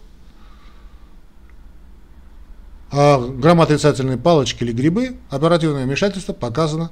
а 2.92 3.20
грамотрицательные 3.20 4.18
палочки 4.18 4.64
или 4.64 4.72
грибы, 4.72 5.18
оперативное 5.30 5.86
вмешательство 5.86 6.34
показано 6.34 6.92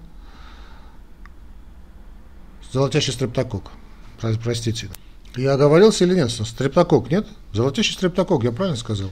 золотящий 2.72 3.12
стрептокок. 3.14 3.72
Простите. 4.44 4.90
Я 5.38 5.54
оговорился 5.54 6.06
или 6.06 6.16
нет? 6.16 6.32
Стрептокок, 6.32 7.12
нет? 7.12 7.28
Золотящий 7.54 7.94
стрептокок, 7.94 8.44
я 8.44 8.52
правильно 8.52 8.78
сказал? 8.78 9.12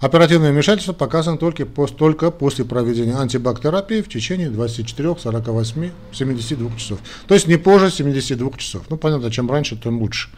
Оперативное 0.00 0.52
вмешательство 0.52 0.92
показано 0.92 1.38
только, 1.38 1.64
только 1.64 2.30
после 2.30 2.64
проведения 2.64 3.16
антибактерапии 3.16 4.02
в 4.02 4.08
течение 4.08 4.50
24, 4.50 5.16
48, 5.16 5.90
72 6.12 6.76
часов. 6.76 6.98
То 7.26 7.34
есть 7.34 7.46
не 7.46 7.56
позже 7.56 7.90
72 7.90 8.50
часов. 8.58 8.82
Ну, 8.90 8.96
понятно, 8.96 9.30
чем 9.30 9.50
раньше, 9.50 9.76
тем 9.76 10.00
лучше. 10.00 10.28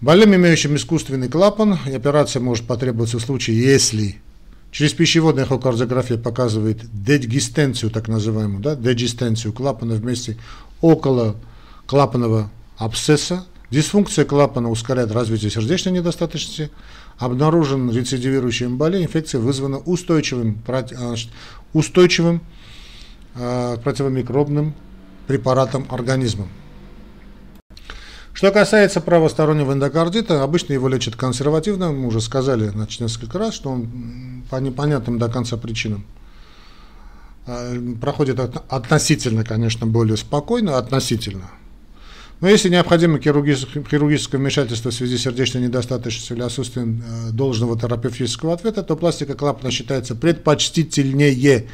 Больным, 0.00 0.34
имеющим 0.34 0.76
искусственный 0.76 1.28
клапан, 1.28 1.78
операция 1.86 2.40
может 2.40 2.66
потребоваться 2.66 3.18
в 3.18 3.22
случае, 3.22 3.58
если 3.58 4.20
через 4.70 4.92
пищеводную 4.92 5.46
эхокардиография 5.46 6.18
показывает 6.18 6.82
дегистенцию, 6.92 7.90
так 7.90 8.08
называемую, 8.08 8.60
да, 8.60 8.76
дегистенцию 8.76 9.54
клапана 9.54 9.94
вместе 9.94 10.36
около 10.82 11.36
клапанного 11.86 12.50
абсцесса, 12.76 13.46
Дисфункция 13.70 14.24
клапана 14.24 14.70
ускоряет 14.70 15.10
развитие 15.10 15.50
сердечной 15.50 15.92
недостаточности. 15.92 16.70
Обнаружен 17.18 17.90
рецидивирующий 17.90 18.66
эмболия. 18.66 19.02
Инфекция 19.02 19.40
вызвана 19.40 19.78
устойчивым, 19.78 20.62
значит, 20.66 21.30
устойчивым 21.72 22.42
э, 23.34 23.76
противомикробным 23.82 24.74
препаратом 25.26 25.86
организма. 25.90 26.46
Что 28.32 28.52
касается 28.52 29.00
правостороннего 29.00 29.72
эндокардита, 29.72 30.42
обычно 30.42 30.74
его 30.74 30.88
лечат 30.88 31.16
консервативно, 31.16 31.90
мы 31.90 32.06
уже 32.06 32.20
сказали 32.20 32.68
значит, 32.68 33.00
несколько 33.00 33.38
раз, 33.38 33.54
что 33.54 33.70
он 33.70 34.44
по 34.50 34.56
непонятным 34.56 35.18
до 35.18 35.28
конца 35.28 35.56
причинам 35.56 36.04
проходит 38.00 38.40
относительно, 38.40 39.44
конечно, 39.44 39.86
более 39.86 40.16
спокойно, 40.16 40.78
относительно, 40.78 41.50
но 42.40 42.48
если 42.48 42.68
необходимо 42.68 43.18
хирургическое 43.18 44.38
вмешательство 44.38 44.90
в 44.90 44.94
связи 44.94 45.16
с 45.16 45.22
сердечной 45.22 45.62
недостаточностью 45.62 46.36
или 46.36 46.44
отсутствием 46.44 47.02
э, 47.02 47.30
должного 47.30 47.78
терапевтического 47.78 48.52
ответа, 48.52 48.82
то 48.82 48.94
пластика 48.96 49.34
клапана 49.34 49.70
считается 49.70 50.14
предпочтительнее 50.14 51.66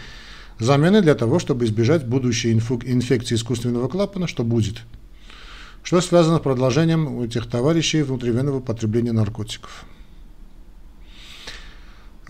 замены 0.60 1.02
для 1.02 1.14
того, 1.14 1.38
чтобы 1.38 1.64
избежать 1.64 2.06
будущей 2.06 2.52
инфекции 2.52 3.34
искусственного 3.34 3.88
клапана, 3.88 4.28
что 4.28 4.44
будет. 4.44 4.82
Что 5.82 6.00
связано 6.00 6.38
с 6.38 6.42
продолжением 6.42 7.08
у 7.08 7.24
этих 7.24 7.48
товарищей 7.48 8.02
внутривенного 8.02 8.60
потребления 8.60 9.12
наркотиков. 9.12 9.84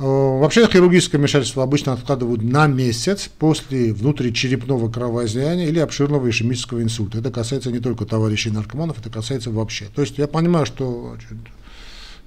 Э, 0.03 0.05
вообще 0.05 0.67
хирургическое 0.67 1.21
вмешательство 1.21 1.63
обычно 1.63 1.93
откладывают 1.93 2.43
на 2.43 2.67
месяц 2.67 3.31
после 3.39 3.93
внутричерепного 3.93 4.91
кровоизлияния 4.91 5.69
или 5.69 5.79
обширного 5.79 6.29
ишемического 6.29 6.83
инсульта. 6.83 7.19
Это 7.19 7.31
касается 7.31 7.71
не 7.71 7.79
только 7.79 8.05
товарищей 8.05 8.51
наркоманов, 8.51 8.99
это 8.99 9.11
касается 9.11 9.53
вообще. 9.53 9.87
То 9.95 10.03
есть 10.03 10.19
я 10.19 10.27
понимаю, 10.27 10.67
что 10.67 11.17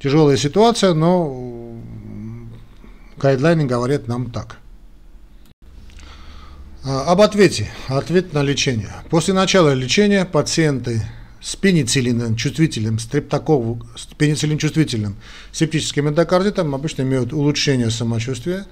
тяжелая 0.02 0.38
ситуация, 0.38 0.94
но 0.94 1.78
гайдлайны 3.18 3.66
говорят 3.66 4.08
нам 4.08 4.32
так. 4.32 4.60
Э, 6.86 6.98
об 7.08 7.20
ответе. 7.20 7.70
Ответ 7.90 8.32
на 8.32 8.42
лечение. 8.42 8.94
После 9.10 9.34
начала 9.34 9.74
лечения 9.74 10.24
пациенты 10.24 11.04
с 11.46 11.56
пенициллином 11.56 12.36
чувствительным, 12.36 12.98
стрептококку, 12.98 13.86
с 13.96 14.08
пенициллин 14.16 14.58
чувствительным 14.58 15.16
септическим 15.52 16.10
эндокардитом 16.10 16.74
обычно 16.74 17.04
имеют 17.04 17.34
улучшение 17.34 17.92
самочувствия. 17.92 18.66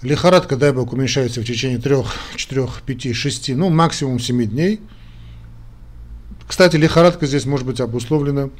Лихорадка, 0.00 0.56
дай 0.56 0.72
бог, 0.72 0.92
уменьшается 0.92 1.40
в 1.40 1.44
течение 1.44 1.78
3, 1.78 1.96
4, 2.36 2.68
5, 2.86 3.16
6, 3.16 3.48
ну 3.56 3.70
максимум 3.70 4.20
7 4.20 4.44
дней. 4.44 4.80
Кстати, 6.46 6.76
лихорадка 6.76 7.26
здесь 7.26 7.46
может 7.46 7.66
быть 7.66 7.80
обусловлена 7.80 8.50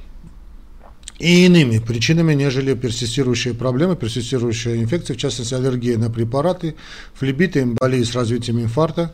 и 1.21 1.47
иными 1.47 1.79
причинами, 1.79 2.35
нежели 2.35 2.75
персистирующие 2.75 3.55
проблемы, 3.55 3.95
персистирующая 3.95 4.79
инфекция, 4.79 5.15
в 5.15 5.21
частности 5.21 5.55
аллергия 5.55 5.97
на 5.97 6.11
препараты, 6.11 6.75
флебиты, 7.15 7.63
эмболии 7.63 8.03
с 8.03 8.17
развитием 8.17 8.59
инфаркта. 8.59 9.13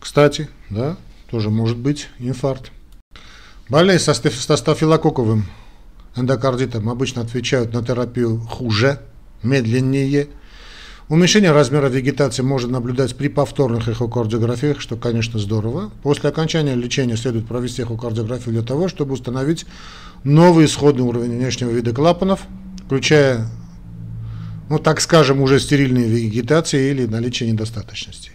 Кстати, 0.00 0.48
да, 0.70 0.96
тоже 1.30 1.50
может 1.50 1.76
быть 1.76 2.08
инфаркт. 2.18 2.72
Больные 3.72 3.98
со 3.98 4.12
стафилококковым 4.12 5.46
эндокардитом 6.14 6.90
обычно 6.90 7.22
отвечают 7.22 7.72
на 7.72 7.82
терапию 7.82 8.38
хуже, 8.38 9.00
медленнее. 9.42 10.28
Уменьшение 11.08 11.52
размера 11.52 11.86
вегетации 11.86 12.42
можно 12.42 12.72
наблюдать 12.72 13.16
при 13.16 13.28
повторных 13.28 13.88
эхокардиографиях, 13.88 14.78
что, 14.78 14.96
конечно, 14.96 15.38
здорово. 15.38 15.90
После 16.02 16.28
окончания 16.28 16.74
лечения 16.74 17.16
следует 17.16 17.48
провести 17.48 17.80
эхокардиографию 17.80 18.52
для 18.52 18.62
того, 18.62 18.88
чтобы 18.88 19.14
установить 19.14 19.64
новый 20.22 20.66
исходный 20.66 21.04
уровень 21.04 21.38
внешнего 21.38 21.70
вида 21.70 21.94
клапанов, 21.94 22.42
включая, 22.84 23.48
ну 24.68 24.78
так 24.80 25.00
скажем, 25.00 25.40
уже 25.40 25.58
стерильные 25.58 26.08
вегетации 26.08 26.90
или 26.90 27.06
наличие 27.06 27.50
недостаточностей. 27.50 28.32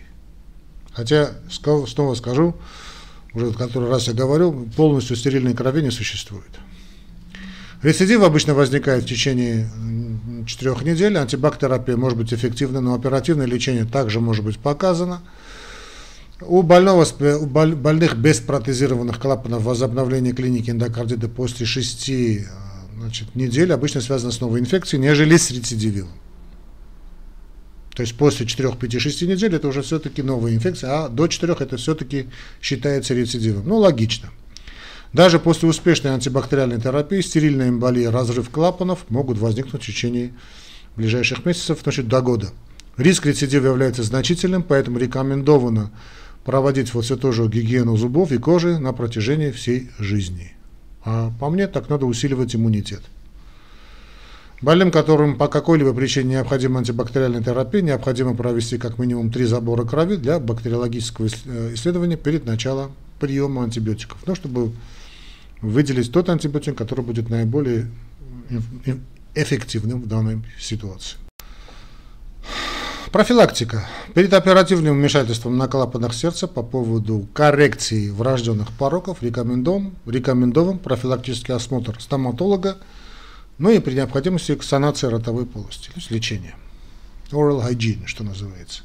Хотя, 0.94 1.30
снова 1.52 2.16
скажу, 2.16 2.56
уже 3.38 3.54
который 3.54 3.90
раз 3.90 4.08
я 4.08 4.14
говорил, 4.14 4.68
полностью 4.76 5.16
стерильной 5.16 5.54
крови 5.54 5.82
не 5.82 5.92
существует. 5.92 6.50
Рецидив 7.84 8.24
обычно 8.24 8.56
возникает 8.56 9.04
в 9.04 9.08
течение 9.08 9.70
четырех 10.48 10.82
недель. 10.84 11.18
Антибактерапия 11.18 11.96
может 11.96 12.18
быть 12.18 12.34
эффективна, 12.34 12.82
но 12.82 12.96
оперативное 12.96 13.46
лечение 13.46 13.86
также 13.86 14.20
может 14.20 14.44
быть 14.44 14.58
показано. 14.58 15.22
У, 16.42 16.62
больного, 16.62 17.06
у 17.40 17.46
больных 17.46 18.16
без 18.18 18.40
протезированных 18.40 19.20
клапанов 19.20 19.64
возобновление 19.64 20.34
клиники 20.34 20.70
эндокардита 20.70 21.28
после 21.28 21.66
6 21.66 22.10
э, 22.10 22.46
значит, 22.96 23.36
недель 23.36 23.74
обычно 23.74 24.02
связано 24.02 24.32
с 24.32 24.40
новой 24.40 24.60
инфекцией, 24.60 25.02
нежели 25.02 25.36
с 25.36 25.50
рецидивом. 25.50 26.10
То 27.98 28.02
есть 28.04 28.16
после 28.16 28.46
4-5-6 28.46 29.26
недель 29.26 29.56
это 29.56 29.68
уже 29.68 29.82
все-таки 29.82 30.22
новая 30.22 30.54
инфекция, 30.54 31.06
а 31.06 31.10
до 31.10 31.26
4 31.26 31.56
это 31.60 31.78
все-таки 31.78 32.28
считается 32.62 33.16
рецидивом. 33.16 33.68
Ну, 33.68 33.78
логично. 33.78 34.30
Даже 35.14 35.40
после 35.40 35.68
успешной 35.68 36.14
антибактериальной 36.14 36.80
терапии 36.80 37.22
стерильная 37.22 37.70
эмболия, 37.70 38.12
разрыв 38.12 38.52
клапанов 38.52 39.06
могут 39.10 39.40
возникнуть 39.40 39.82
в 39.82 39.86
течение 39.88 40.36
ближайших 40.96 41.44
месяцев, 41.44 41.80
значит, 41.82 42.08
до 42.08 42.22
года. 42.22 42.52
Риск 42.98 43.26
рецидива 43.26 43.66
является 43.66 44.04
значительным, 44.04 44.62
поэтому 44.62 45.00
рекомендовано 45.00 45.90
проводить 46.46 46.94
вот 46.94 47.06
все 47.06 47.18
тоже 47.18 47.48
гигиену 47.48 47.98
зубов 47.98 48.32
и 48.32 48.38
кожи 48.38 48.78
на 48.78 48.94
протяжении 48.94 49.50
всей 49.50 49.90
жизни. 49.98 50.54
А 51.04 51.32
по 51.40 51.50
мне 51.50 51.66
так 51.66 51.90
надо 51.90 52.06
усиливать 52.06 52.56
иммунитет. 52.56 53.02
Больным, 54.62 54.90
которым 54.90 55.38
по 55.38 55.48
какой-либо 55.48 55.94
причине 55.94 56.32
необходима 56.32 56.80
антибактериальная 56.80 57.44
терапия, 57.44 57.82
необходимо 57.82 58.36
провести 58.36 58.80
как 58.80 58.98
минимум 58.98 59.32
три 59.32 59.46
забора 59.46 59.86
крови 59.86 60.16
для 60.16 60.40
бактериологического 60.40 61.28
э, 61.28 61.74
исследования 61.76 62.18
перед 62.18 62.46
началом 62.46 62.94
приема 63.20 63.64
антибиотиков, 63.64 64.18
ну, 64.26 64.34
чтобы 64.34 64.72
выделить 65.62 66.12
тот 66.12 66.30
антибиотик, 66.30 66.76
который 66.76 67.06
будет 67.06 67.30
наиболее 67.30 67.88
эффективным 69.36 70.02
в 70.02 70.08
данной 70.08 70.42
ситуации. 70.60 71.18
Профилактика. 73.12 73.88
Перед 74.14 74.34
оперативным 74.34 74.96
вмешательством 74.96 75.58
на 75.58 75.68
клапанах 75.68 76.14
сердца 76.14 76.48
по 76.48 76.62
поводу 76.62 77.28
коррекции 77.34 78.10
врожденных 78.10 78.72
пороков 78.74 79.22
рекомендован, 79.22 79.94
рекомендован 80.06 80.78
профилактический 80.78 81.54
осмотр 81.54 82.00
стоматолога, 82.02 82.78
ну 83.58 83.72
и 83.72 83.80
при 83.80 83.96
необходимости 83.96 84.58
санация 84.62 85.10
ротовой 85.10 85.46
полости, 85.46 85.88
то 85.88 85.96
есть 85.96 86.12
лечение. 86.12 86.56
Oral 87.32 87.68
hygiene, 87.68 88.06
что 88.06 88.24
называется. 88.24 88.84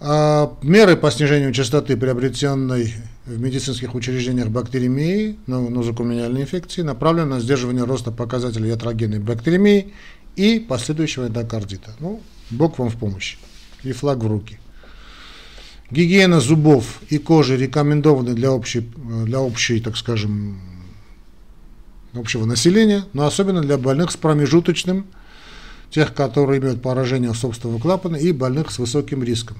А 0.00 0.56
меры 0.62 0.96
по 0.96 1.10
снижению 1.10 1.52
частоты 1.52 1.96
приобретенной 1.96 2.94
в 3.26 3.38
медицинских 3.38 3.94
учреждениях 3.94 4.48
бактеремии, 4.48 5.36
ну, 5.46 5.68
нозокумениальной 5.68 6.42
инфекции, 6.42 6.80
направлены 6.80 7.34
на 7.34 7.40
сдерживание 7.40 7.84
роста 7.84 8.10
показателей 8.10 8.70
ятрогенной 8.70 9.18
бактеремии 9.18 9.92
и 10.36 10.58
последующего 10.58 11.26
эндокардита. 11.26 11.92
Ну, 12.00 12.22
Бог 12.50 12.78
вам 12.78 12.88
в 12.88 12.96
помощь. 12.96 13.36
И 13.84 13.92
флаг 13.92 14.18
в 14.18 14.26
руки. 14.26 14.58
Гигиена 15.90 16.40
зубов 16.40 17.02
и 17.10 17.18
кожи 17.18 17.56
рекомендованы 17.56 18.34
для 18.34 18.52
общей, 18.52 18.80
для 18.80 19.40
общей, 19.40 19.80
так 19.80 19.96
скажем, 19.96 20.60
общего 22.14 22.44
населения, 22.44 23.04
но 23.12 23.26
особенно 23.26 23.60
для 23.62 23.78
больных 23.78 24.10
с 24.10 24.16
промежуточным, 24.16 25.06
тех, 25.90 26.14
которые 26.14 26.60
имеют 26.60 26.82
поражение 26.82 27.34
собственного 27.34 27.80
клапана, 27.80 28.16
и 28.16 28.32
больных 28.32 28.70
с 28.70 28.78
высоким 28.78 29.22
риском. 29.22 29.58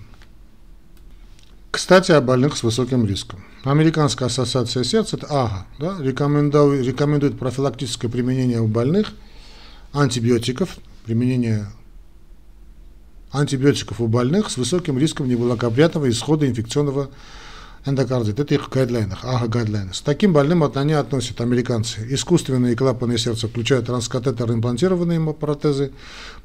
Кстати, 1.71 2.13
о 2.13 2.21
больных 2.21 2.57
с 2.57 2.63
высоким 2.63 3.07
риском. 3.07 3.45
Американская 3.63 4.29
ассоциация 4.29 4.83
сердца, 4.85 5.17
это 5.17 5.27
АГА, 5.27 5.67
да, 5.79 5.97
рекомендует, 6.01 7.39
профилактическое 7.39 8.11
применение 8.11 8.61
у 8.61 8.67
больных 8.67 9.13
антибиотиков, 9.93 10.79
применение 11.05 11.67
антибиотиков 13.33 14.01
у 14.01 14.09
больных 14.09 14.51
с 14.51 14.57
высоким 14.57 14.99
риском 14.99 15.29
неблагоприятного 15.29 16.11
исхода 16.11 16.49
инфекционного 16.49 17.11
эндокардита. 17.87 18.43
Это 18.43 18.55
их 18.55 18.69
гайдлайнах, 18.69 19.25
ага 19.25 19.47
гайдлайны. 19.47 19.95
С 19.95 20.01
таким 20.01 20.33
больным 20.33 20.63
они 20.63 20.93
относят 20.93 21.41
американцы. 21.41 22.07
Искусственные 22.11 22.77
клапаны 22.77 23.19
сердца 23.19 23.49
включают 23.49 23.87
транскатетер 23.87 24.51
имплантированные 24.51 25.21
протезы, 25.33 25.93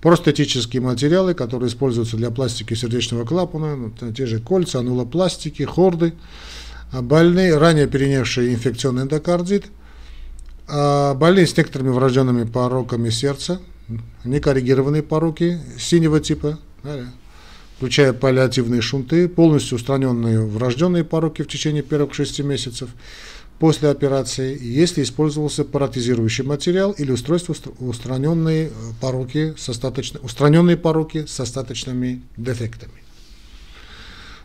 простетические 0.01 0.81
материалы, 0.81 1.33
которые 1.33 1.69
используются 1.69 2.17
для 2.17 2.31
пластики 2.31 2.73
сердечного 2.73 3.25
клапана, 3.25 3.75
ну, 3.75 4.11
те 4.13 4.25
же 4.25 4.39
кольца, 4.39 4.79
анулопластики, 4.79 5.63
хорды. 5.63 6.13
А 6.91 7.01
больные, 7.01 7.57
ранее 7.57 7.87
перенесшие 7.87 8.53
инфекционный 8.53 9.03
эндокардит, 9.03 9.65
а 10.67 11.13
больные 11.15 11.47
с 11.47 11.57
некоторыми 11.57 11.89
врожденными 11.89 12.45
пороками 12.45 13.09
сердца, 13.09 13.59
некоррегированные 14.23 15.03
пороки 15.03 15.59
синего 15.77 16.19
типа, 16.19 16.59
включая 17.77 18.13
паллиативные 18.13 18.81
шунты, 18.81 19.27
полностью 19.27 19.75
устраненные 19.75 20.45
врожденные 20.45 21.03
пороки 21.03 21.41
в 21.41 21.47
течение 21.47 21.83
первых 21.83 22.13
6 22.13 22.39
месяцев 22.41 22.89
после 23.59 23.89
операции, 23.89 24.57
если 24.61 25.03
использовался 25.03 25.63
паратизирующий 25.63 26.43
материал 26.43 26.91
или 26.91 27.11
устройство 27.11 27.55
устраненные 27.79 28.71
пороки 28.99 29.53
с 29.57 29.69
остаточно, 29.69 30.19
устраненные 30.21 30.77
пороки 30.77 31.25
с 31.25 31.39
остаточными 31.39 32.21
дефектами. 32.37 32.93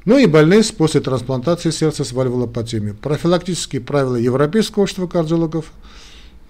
Ну 0.05 0.16
и 0.16 0.27
больные 0.27 0.62
после 0.77 1.01
трансплантации 1.01 1.71
сердца 1.71 2.05
с 2.05 2.12
вальвулопатиями. 2.12 2.93
Профилактические 2.93 3.83
правила 3.83 4.16
Европейского 4.16 4.85
общества 4.85 5.07
кардиологов– 5.07 5.73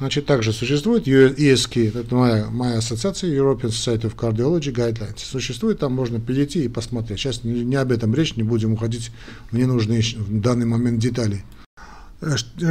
Значит, 0.01 0.25
также 0.25 0.55
существует 0.55 1.07
ESK, 1.07 2.01
это 2.01 2.15
моя, 2.15 2.47
моя 2.51 2.79
ассоциация, 2.79 3.31
European 3.31 3.69
Society 3.69 4.11
of 4.11 4.17
Cardiology 4.17 4.73
Guidelines. 4.73 5.19
Существует, 5.19 5.79
там 5.79 5.93
можно 5.93 6.19
перейти 6.19 6.65
и 6.65 6.69
посмотреть. 6.69 7.21
Сейчас 7.21 7.45
не, 7.45 7.65
не 7.65 7.77
об 7.77 7.93
этом 7.93 8.15
речь, 8.15 8.35
не 8.35 8.43
будем 8.43 8.73
уходить 8.73 9.11
в 9.51 9.59
ненужные 9.59 10.01
в 10.01 10.41
данный 10.41 10.65
момент 10.65 11.01
детали. 11.01 11.45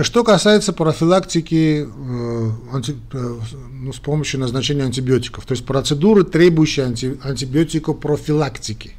Что 0.02 0.24
касается 0.24 0.74
профилактики 0.74 1.88
э, 1.88 2.52
анти, 2.74 2.96
э, 3.14 3.40
ну, 3.74 3.94
с 3.94 4.00
помощью 4.00 4.40
назначения 4.40 4.84
антибиотиков, 4.84 5.46
то 5.46 5.52
есть 5.52 5.66
процедуры, 5.66 6.24
требующие 6.24 6.88
анти, 6.88 7.16
антибиотикопрофилактики. 7.22 8.94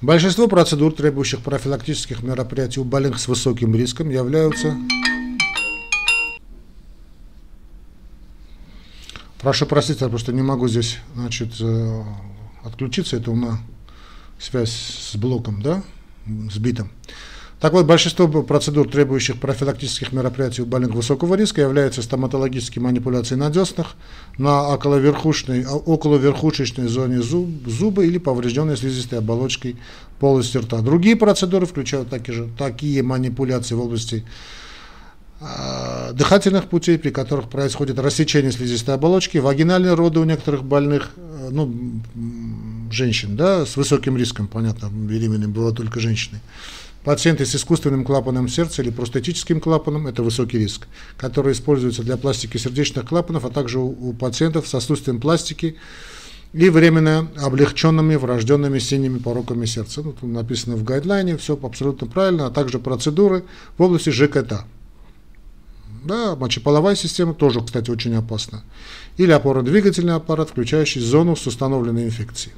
Большинство 0.00 0.46
процедур, 0.46 0.92
требующих 0.92 1.40
профилактических 1.40 2.22
мероприятий 2.22 2.78
у 2.78 2.84
больных 2.84 3.18
с 3.18 3.26
высоким 3.26 3.74
риском, 3.74 4.10
являются 4.10 4.76
Прошу 9.40 9.64
простить, 9.64 10.02
я 10.02 10.08
просто 10.10 10.34
не 10.34 10.42
могу 10.42 10.68
здесь, 10.68 10.98
значит, 11.14 11.48
э, 11.60 12.02
отключиться. 12.62 13.16
Это 13.16 13.30
у 13.30 13.34
меня 13.34 13.58
связь 14.38 14.70
с 14.70 15.16
блоком, 15.16 15.62
да, 15.62 15.82
сбитым. 16.52 16.90
Так 17.58 17.72
вот, 17.72 17.86
большинство 17.86 18.26
процедур, 18.42 18.88
требующих 18.88 19.38
профилактических 19.38 20.12
мероприятий 20.12 20.62
у 20.62 20.66
больных 20.66 20.92
высокого 20.92 21.34
риска, 21.34 21.62
являются 21.62 22.02
стоматологические 22.02 22.82
манипуляции 22.82 23.34
на 23.34 23.50
деснах, 23.50 23.96
на 24.36 24.68
околоверхушечной, 24.74 25.66
околоверхушечной 25.66 26.88
зоне 26.88 27.22
зуб, 27.22 27.48
зуба 27.66 28.04
или 28.04 28.18
поврежденной 28.18 28.76
слизистой 28.76 29.18
оболочкой 29.18 29.76
полости 30.18 30.58
рта. 30.58 30.80
Другие 30.80 31.16
процедуры 31.16 31.66
включают 31.66 32.10
такие, 32.10 32.34
же, 32.34 32.48
такие 32.58 33.02
манипуляции 33.02 33.74
в 33.74 33.80
области 33.80 34.24
а, 34.24 34.69
дыхательных 36.12 36.66
путей, 36.66 36.98
при 36.98 37.10
которых 37.10 37.48
происходит 37.48 37.98
рассечение 37.98 38.52
слизистой 38.52 38.94
оболочки, 38.94 39.38
вагинальные 39.38 39.94
роды 39.94 40.20
у 40.20 40.24
некоторых 40.24 40.64
больных, 40.64 41.12
э, 41.16 41.48
ну, 41.50 41.72
женщин, 42.90 43.36
да, 43.36 43.64
с 43.64 43.76
высоким 43.76 44.16
риском, 44.16 44.48
понятно, 44.48 44.90
беременными 44.92 45.50
бывают 45.50 45.76
только 45.76 45.98
женщины. 45.98 46.40
Пациенты 47.04 47.46
с 47.46 47.54
искусственным 47.54 48.04
клапаном 48.04 48.48
сердца 48.48 48.82
или 48.82 48.90
простатическим 48.90 49.60
клапаном– 49.60 50.06
это 50.08 50.22
высокий 50.22 50.58
риск, 50.58 50.86
который 51.16 51.54
используется 51.54 52.02
для 52.02 52.18
пластики 52.18 52.58
сердечных 52.58 53.06
клапанов, 53.06 53.46
а 53.46 53.50
также 53.50 53.78
у, 53.78 53.88
у 53.88 54.12
пациентов 54.12 54.68
с 54.68 54.74
отсутствием 54.74 55.20
пластики 55.20 55.76
и 56.52 56.68
временно 56.68 57.28
облегченными 57.38 58.16
врожденными 58.16 58.78
синими 58.78 59.18
пороками 59.18 59.64
сердца. 59.64 60.02
Ну, 60.02 60.12
тут 60.12 60.30
написано 60.30 60.76
в 60.76 60.84
гайдлайне, 60.84 61.38
все 61.38 61.58
абсолютно 61.62 62.06
правильно, 62.06 62.46
а 62.46 62.50
также 62.50 62.78
процедуры 62.78 63.44
в 63.78 63.82
области 63.82 64.10
ЖКТ. 64.10 64.64
Да, 66.04 66.34
мочеполовая 66.36 66.96
система 66.96 67.34
тоже, 67.34 67.60
кстати, 67.60 67.90
очень 67.90 68.14
опасна. 68.14 68.62
Или 69.16 69.32
опорно-двигательный 69.32 70.14
аппарат, 70.14 70.50
включающий 70.50 71.00
зону 71.00 71.36
с 71.36 71.46
установленной 71.46 72.04
инфекцией. 72.04 72.54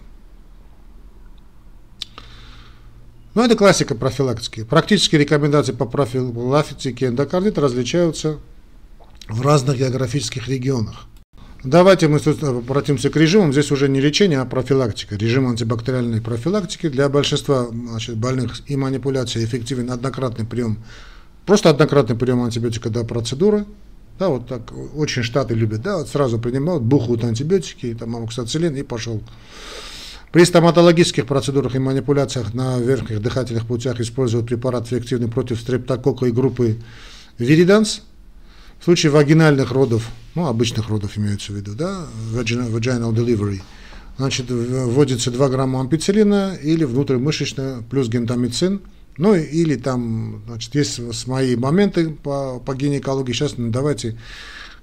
Ну, 3.34 3.42
это 3.42 3.56
классика 3.56 3.94
профилактики. 3.94 4.62
Практические 4.62 5.22
рекомендации 5.22 5.72
по 5.72 5.86
профилактике 5.86 7.06
эндокардита 7.06 7.62
различаются 7.62 8.38
в 9.28 9.40
разных 9.40 9.78
географических 9.78 10.48
регионах. 10.48 11.06
Давайте 11.64 12.08
мы 12.08 12.18
обратимся 12.18 13.08
к 13.08 13.16
режимам. 13.16 13.52
Здесь 13.52 13.70
уже 13.70 13.88
не 13.88 14.00
лечение, 14.00 14.40
а 14.40 14.44
профилактика. 14.44 15.16
Режим 15.16 15.48
антибактериальной 15.48 16.20
профилактики. 16.20 16.88
Для 16.88 17.08
большинства 17.08 17.68
значит, 17.68 18.16
больных 18.16 18.68
и 18.68 18.76
манипуляции 18.76 19.44
эффективен 19.44 19.90
однократный 19.90 20.44
прием 20.44 20.78
Просто 21.46 21.70
однократный 21.70 22.16
прием 22.16 22.42
антибиотика 22.42 22.90
до 22.90 23.04
процедуры. 23.04 23.64
Да, 24.18 24.28
вот 24.28 24.46
так 24.46 24.72
очень 24.94 25.22
штаты 25.22 25.54
любят, 25.54 25.82
да, 25.82 25.96
вот 25.96 26.08
сразу 26.08 26.38
принимают, 26.38 26.82
бухают 26.82 27.24
антибиотики, 27.24 27.96
там 27.98 28.14
амоксициллин 28.14 28.76
и 28.76 28.82
пошел. 28.82 29.20
При 30.30 30.44
стоматологических 30.44 31.26
процедурах 31.26 31.74
и 31.74 31.78
манипуляциях 31.78 32.54
на 32.54 32.78
верхних 32.78 33.20
дыхательных 33.20 33.66
путях 33.66 34.00
используют 34.00 34.46
препарат 34.46 34.86
эффективный 34.86 35.28
против 35.28 35.60
стрептококка 35.60 36.26
и 36.26 36.30
группы 36.30 36.78
вириданс. 37.38 38.02
В 38.80 38.84
случае 38.84 39.12
вагинальных 39.12 39.72
родов, 39.72 40.08
ну, 40.34 40.46
обычных 40.46 40.88
родов 40.88 41.16
имеются 41.18 41.52
в 41.52 41.56
виду, 41.56 41.74
да, 41.74 42.06
vaginal 42.32 43.12
delivery, 43.12 43.60
значит, 44.18 44.50
вводится 44.50 45.30
2 45.30 45.48
грамма 45.48 45.80
ампицилина 45.80 46.54
или 46.62 46.84
внутримышечно 46.84 47.82
плюс 47.90 48.08
гентамицин, 48.08 48.80
ну, 49.16 49.34
или 49.34 49.76
там, 49.76 50.42
значит, 50.46 50.74
есть 50.74 51.26
мои 51.26 51.56
моменты 51.56 52.10
по, 52.10 52.60
по 52.60 52.74
гинекологии, 52.74 53.32
сейчас 53.32 53.58
ну, 53.58 53.70
давайте 53.70 54.18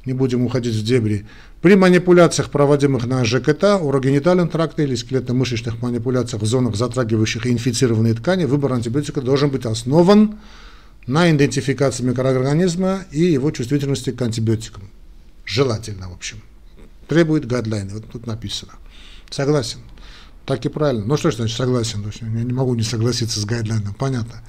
не 0.05 0.13
будем 0.13 0.45
уходить 0.45 0.75
в 0.75 0.83
дебри. 0.83 1.25
При 1.61 1.75
манипуляциях, 1.75 2.51
проводимых 2.51 3.05
на 3.05 3.25
ЖКТ, 3.25 3.81
урогенитальном 3.81 4.47
тракте 4.47 4.83
или 4.83 4.95
скелетно-мышечных 4.95 5.81
манипуляциях 5.81 6.41
в 6.41 6.45
зонах, 6.45 6.75
затрагивающих 6.75 7.45
инфицированные 7.47 8.13
ткани, 8.13 8.45
выбор 8.45 8.73
антибиотика 8.73 9.21
должен 9.21 9.49
быть 9.49 9.65
основан 9.65 10.39
на 11.05 11.29
идентификации 11.29 12.03
микроорганизма 12.03 13.05
и 13.11 13.23
его 13.23 13.51
чувствительности 13.51 14.11
к 14.11 14.21
антибиотикам. 14.21 14.83
Желательно, 15.43 16.09
в 16.09 16.13
общем. 16.13 16.41
Требует 17.07 17.45
гайдлайны. 17.45 17.95
Вот 17.95 18.05
тут 18.09 18.27
написано. 18.27 18.73
Согласен. 19.29 19.79
Так 20.49 20.65
и 20.65 20.69
правильно. 20.69 21.05
Ну 21.05 21.15
что 21.15 21.29
ж 21.29 21.35
значит 21.35 21.55
согласен? 21.55 22.03
Я 22.21 22.43
не 22.43 22.53
могу 22.53 22.73
не 22.73 22.81
согласиться 22.81 23.39
с 23.39 23.45
гайдлайном. 23.45 23.93
Понятно. 23.93 24.41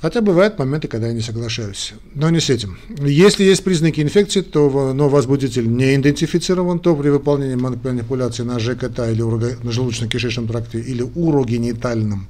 Хотя 0.00 0.20
бывают 0.20 0.56
моменты, 0.56 0.86
когда 0.86 1.08
я 1.08 1.14
не 1.14 1.20
соглашаюсь. 1.20 1.94
Но 2.14 2.30
не 2.30 2.38
с 2.38 2.48
этим. 2.48 2.78
Если 3.00 3.42
есть 3.42 3.64
признаки 3.64 4.00
инфекции, 4.00 4.42
то, 4.42 4.92
но 4.92 5.08
возбудитель 5.08 5.68
не 5.68 5.96
идентифицирован, 5.96 6.78
то 6.78 6.94
при 6.94 7.08
выполнении 7.08 7.56
манипуляции 7.56 8.44
на 8.44 8.60
ЖКТ 8.60 9.00
или 9.00 9.22
на 9.22 9.70
желудочно-кишечном 9.70 10.46
тракте 10.46 10.78
или 10.78 11.02
урогенитальном 11.02 12.28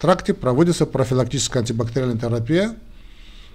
тракте 0.00 0.32
проводится 0.32 0.86
профилактическая 0.86 1.60
антибактериальная 1.60 2.16
терапия. 2.16 2.74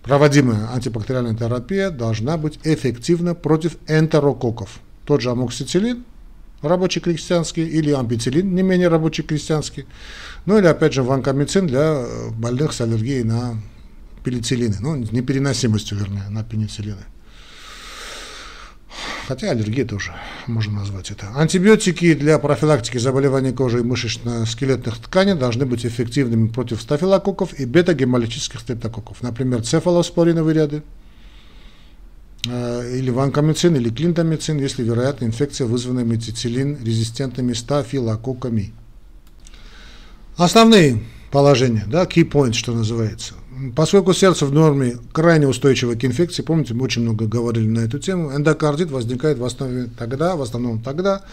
Проводимая 0.04 0.70
антибактериальная 0.72 1.34
терапия 1.34 1.90
должна 1.90 2.38
быть 2.38 2.60
эффективна 2.64 3.34
против 3.34 3.78
энтерококков. 3.88 4.80
Тот 5.06 5.22
же 5.22 5.32
амоксициллин, 5.32 6.04
рабочий 6.62 7.00
крестьянский, 7.00 7.66
или 7.66 7.92
ампицилин, 7.92 8.54
не 8.54 8.62
менее 8.62 8.88
рабочий 8.88 9.24
крестьянский, 9.24 9.86
ну 10.46 10.58
или 10.58 10.66
опять 10.68 10.94
же 10.94 11.04
ванкомицин 11.04 11.68
для 11.68 12.06
э, 12.06 12.30
больных 12.32 12.74
с 12.74 12.82
аллергией 12.82 13.24
на 13.24 13.62
пенициллины, 14.24 14.78
ну 14.80 14.96
непереносимостью, 14.96 15.98
вернее, 15.98 16.30
на 16.30 16.44
пенициллины. 16.44 17.04
Хотя 19.28 19.52
аллергия 19.52 19.86
тоже 19.86 20.12
можно 20.48 20.80
назвать 20.80 21.12
это. 21.12 21.28
Антибиотики 21.36 22.16
для 22.16 22.40
профилактики 22.40 22.98
заболеваний 22.98 23.52
кожи 23.52 23.80
и 23.80 23.84
мышечно-скелетных 23.84 24.98
тканей 24.98 25.36
должны 25.36 25.68
быть 25.68 25.86
эффективными 25.86 26.48
против 26.48 26.82
стафилококков 26.82 27.54
и 27.60 27.66
бета-гемолитических 27.66 28.60
стрептококков. 28.60 29.22
Например, 29.22 29.62
цефалоспориновые 29.62 30.56
ряды, 30.56 30.84
или 32.50 33.10
ванкомицин, 33.10 33.76
или 33.76 33.90
клинтомицин, 33.90 34.58
если 34.60 34.84
вероятна 34.84 35.26
инфекция, 35.26 35.68
вызванная 35.68 36.04
метицилин-резистентными 36.04 37.54
стафилококками. 37.54 38.74
Основные 40.38 41.04
положения, 41.32 41.86
да, 41.88 42.04
key 42.06 42.30
points, 42.30 42.54
что 42.54 42.74
называется. 42.74 43.34
Поскольку 43.76 44.14
сердце 44.14 44.46
в 44.46 44.54
норме 44.54 44.98
крайне 45.12 45.48
устойчиво 45.48 45.96
к 45.96 46.06
инфекции, 46.06 46.44
помните, 46.44 46.74
мы 46.74 46.86
очень 46.86 47.02
много 47.02 47.26
говорили 47.26 47.68
на 47.68 47.80
эту 47.80 48.00
тему, 48.00 48.34
эндокардит 48.34 48.90
возникает 48.90 49.38
в 49.38 49.44
основе 49.44 49.90
тогда, 49.98 50.38
в 50.38 50.42
основном 50.42 50.82
тогда, 50.82 51.24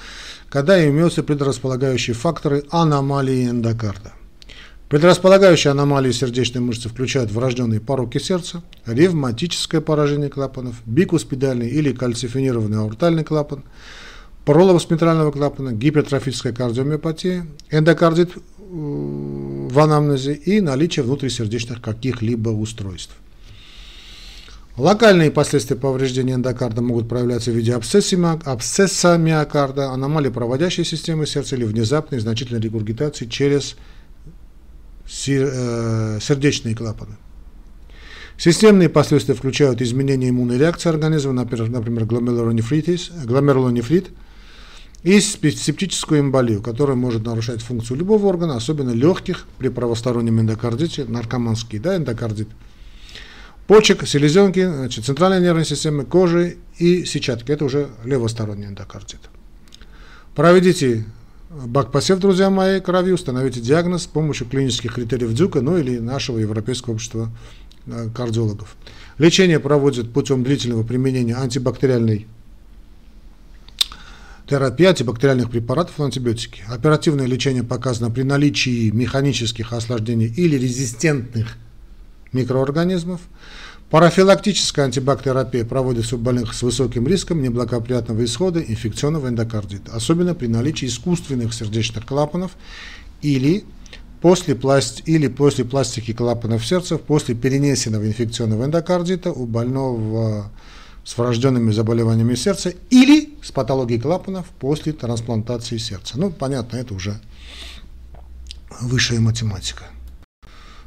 когда 0.48 0.85
имеются 0.88 1.22
предрасполагающие 1.22 2.14
факторы 2.14 2.64
аномалии 2.70 3.48
эндокарда. 3.48 4.12
Предрасполагающие 4.88 5.72
аномалии 5.72 6.12
сердечной 6.12 6.61
мышцы 6.61 6.88
включают 6.88 7.33
врожденные 7.33 7.81
пороки 7.81 8.18
сердца, 8.18 8.62
ревматическое 8.87 9.81
поражение 9.81 10.29
клапанов, 10.29 10.77
бикуспидальный 10.87 11.68
или 11.68 11.92
кальцифинированный 11.92 12.79
аортальный 12.79 13.25
клапан, 13.25 13.64
пролом 14.44 14.79
спектрального 14.79 15.33
клапана, 15.33 15.72
гипертрофическая 15.72 16.53
кардиомиопатия, 16.53 17.49
эндокардит 17.68 18.31
в 18.59 19.79
анамнезе 19.79 20.35
и 20.35 20.61
наличие 20.61 21.05
внутрисердечных 21.05 21.83
каких-либо 21.83 22.51
устройств. 22.51 23.16
Локальные 24.77 25.33
последствия 25.33 25.75
повреждения 25.75 26.35
эндокарда 26.35 26.83
могут 26.83 27.09
проявляться 27.09 27.51
в 27.51 27.55
виде 27.55 27.75
абсцесса 27.75 29.16
миокарда, 29.16 29.90
аномалии 29.90 30.29
проводящей 30.29 30.85
системы 30.85 31.27
сердца 31.27 31.57
или 31.57 31.64
внезапной 31.64 32.20
значительной 32.20 32.61
регургитации 32.61 33.25
через 33.25 33.72
э, 33.72 33.95
сердечные 35.07 36.75
клапаны. 36.75 37.16
Системные 38.38 38.88
последствия 38.88 39.35
включают 39.35 39.81
изменение 39.81 40.31
иммунной 40.31 40.59
реакции 40.59 40.90
организма, 40.90 41.33
например, 41.33 41.71
например 41.71 42.05
гломерулонефрит, 42.05 44.11
и 45.03 45.21
септическую 45.21 46.21
эмболию, 46.21 46.61
которая 46.61 46.97
может 46.97 47.25
нарушать 47.25 47.62
функцию 47.62 47.99
любого 47.99 48.27
органа, 48.27 48.57
особенно 48.57 48.90
легких 48.90 49.47
при 49.57 49.69
правостороннем 49.69 50.40
эндокардите, 50.40 51.05
наркоманский 51.05 51.79
да, 51.79 51.97
эндокардит, 51.97 52.49
почек, 53.66 54.07
селезенки, 54.07 54.66
значит, 54.66 55.05
центральной 55.05 55.40
нервной 55.40 55.64
системы, 55.64 56.05
кожи 56.05 56.57
и 56.79 57.05
сетчатки. 57.05 57.53
Это 57.53 57.64
уже 57.64 57.88
левосторонний 58.05 58.66
эндокардит. 58.66 59.21
Проведите 60.35 61.05
бакпосев, 61.50 62.18
друзья 62.18 62.50
мои, 62.50 62.80
крови, 62.80 63.12
установите 63.12 63.61
диагноз 63.61 64.04
с 64.04 64.06
помощью 64.06 64.48
клинических 64.48 64.94
критериев 64.94 65.32
Дюка, 65.32 65.61
ну 65.61 65.78
или 65.78 65.98
нашего 65.98 66.38
Европейского 66.38 66.94
общества 66.94 67.30
э, 67.87 68.09
кардиологов. 68.14 68.76
Лечение 69.18 69.61
проводят 69.61 70.12
путем 70.12 70.42
длительного 70.42 70.82
применения 70.82 71.35
антибактериальной 71.35 72.26
терапия 74.48 74.90
антибактериальных 74.90 75.50
препаратов 75.50 75.98
антибиотики. 76.00 76.62
Оперативное 76.68 77.26
лечение 77.26 77.64
показано 77.64 78.11
при 78.11 78.22
наличии 78.22 78.90
механических 78.90 79.72
осложнений 79.72 80.32
или 80.37 80.56
резистентных 80.56 81.56
микроорганизмов. 82.32 83.20
Профилактическая 83.90 84.87
антибактерапия 84.87 85.64
проводится 85.64 86.16
у 86.16 86.18
больных 86.18 86.55
с 86.55 86.62
высоким 86.62 87.07
риском 87.07 87.40
неблагоприятного 87.40 88.25
исхода 88.25 88.61
инфекционного 88.61 89.29
эндокардита, 89.29 89.92
особенно 89.92 90.35
при 90.35 90.49
наличии 90.49 90.87
искусственных 90.87 91.55
сердечных 91.55 92.05
клапанов 92.05 92.57
или 93.22 93.64
после, 94.20 94.57
пласт... 94.57 95.03
или 95.07 95.29
после 95.29 95.64
пластики 95.64 96.12
клапанов 96.12 96.66
сердца 96.66 96.99
после 96.99 97.37
перенесенного 97.37 98.09
инфекционного 98.09 98.64
эндокардита 98.64 99.31
у 99.31 99.46
больного 99.46 100.51
с 101.05 101.16
врожденными 101.16 101.70
заболеваниями 101.70 102.35
сердца 102.35 102.75
или 102.90 103.35
с 103.40 103.53
патологией 103.53 104.01
клапанов 104.01 104.46
после 104.59 104.94
трансплантации 104.94 105.77
сердца. 105.77 106.18
Ну, 106.18 106.33
понятно, 106.33 106.77
это 106.77 106.92
уже 106.92 107.20
высшая 108.81 109.20
математика. 109.20 109.85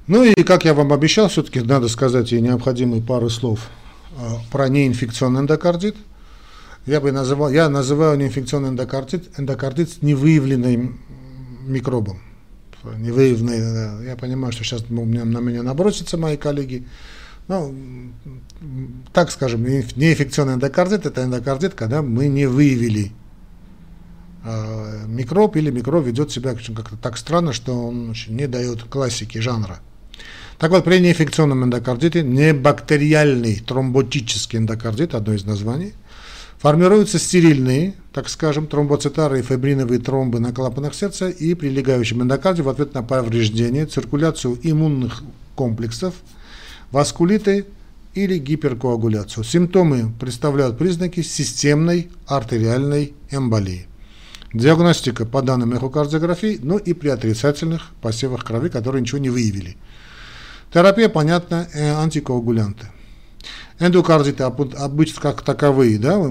Ну 0.09 0.23
и, 0.23 0.33
как 0.41 0.65
я 0.65 0.73
вам 0.73 0.91
обещал, 0.91 1.29
все-таки 1.29 1.61
надо 1.61 1.87
сказать 1.87 2.33
и 2.33 2.41
необходимые 2.41 2.99
пары 2.99 3.29
слов 3.29 3.69
а, 4.17 4.39
про 4.51 4.67
неинфекционный 4.67 5.41
эндокардит. 5.41 5.95
Я 6.87 6.99
бы 6.99 7.11
называл, 7.11 7.51
я 7.51 7.69
называю 7.69 8.17
неинфекционный 8.17 8.69
эндокардит, 8.69 9.29
эндокардит 9.37 9.91
с 9.91 10.01
невыявленным 10.01 10.99
микробом. 11.61 12.21
Невыявленный, 12.97 14.07
я 14.07 14.15
понимаю, 14.15 14.51
что 14.51 14.63
сейчас 14.63 14.89
на 14.89 15.03
меня 15.03 15.61
набросятся 15.61 16.17
мои 16.17 16.37
коллеги, 16.37 16.87
ну, 17.47 17.75
так 19.13 19.29
скажем, 19.29 19.63
неинфекционный 19.63 20.55
эндокардит– 20.55 21.05
это 21.05 21.23
эндокардит, 21.23 21.75
когда 21.75 22.01
мы 22.01 22.29
не 22.29 22.47
выявили 22.47 23.11
э, 24.43 25.05
микроб 25.05 25.55
или 25.55 25.69
микроб 25.69 26.03
ведет 26.03 26.31
себя 26.31 26.55
как-то 26.55 26.97
так 26.97 27.15
странно, 27.15 27.53
что 27.53 27.79
он 27.79 28.15
не 28.27 28.47
дает 28.47 28.85
классики 28.85 29.37
жанра. 29.37 29.81
Так 30.59 30.71
вот, 30.71 30.83
при 30.83 30.99
неинфекционном 30.99 31.63
эндокардите, 31.63 32.21
небактериальный 32.21 33.63
тромботический 33.65 34.59
эндокардит, 34.59 35.15
одно 35.15 35.33
из 35.33 35.45
названий, 35.45 35.93
формируются 36.57 37.17
стерильные, 37.17 37.95
так 38.13 38.27
скажем, 38.27 38.67
тромбоцитары 38.67 39.39
и 39.39 39.43
фибриновые 39.43 39.99
тромбы 39.99 40.41
на 40.41 40.51
клапанах 40.51 40.93
сердца 40.93 41.29
и 41.29 41.53
прилегающем 41.53 42.21
эндокарде 42.21 42.61
в 42.61 42.69
ответ 42.69 42.93
на 42.93 43.03
повреждение, 43.03 43.85
циркуляцию 43.85 44.59
иммунных 44.61 45.23
комплексов– 45.55 46.13
васкулиты 46.91 47.65
или 48.13 48.37
гиперкоагуляцию. 48.37 49.43
Симптомы 49.43 50.11
представляют 50.19 50.77
признаки 50.77 51.21
системной 51.21 52.09
артериальной 52.25 53.13
эмболии. 53.31 53.87
Диагностика 54.53 55.25
по 55.25 55.41
данным 55.41 55.73
эхокардиографии, 55.73 56.59
ну 56.61 56.77
и 56.77 56.93
при 56.93 57.09
отрицательных 57.09 57.91
посевах 58.01 58.43
крови, 58.43 58.69
которые 58.69 59.01
ничего 59.01 59.19
не 59.19 59.29
выявили. 59.29 59.77
Терапия, 60.71 61.09
понятно, 61.09 61.67
э, 61.73 61.91
антикоагулянты. 61.93 62.87
Эндокардиты 63.79 64.43
обычно 64.43 65.21
как 65.21 65.41
таковые, 65.41 65.97
да, 65.97 66.21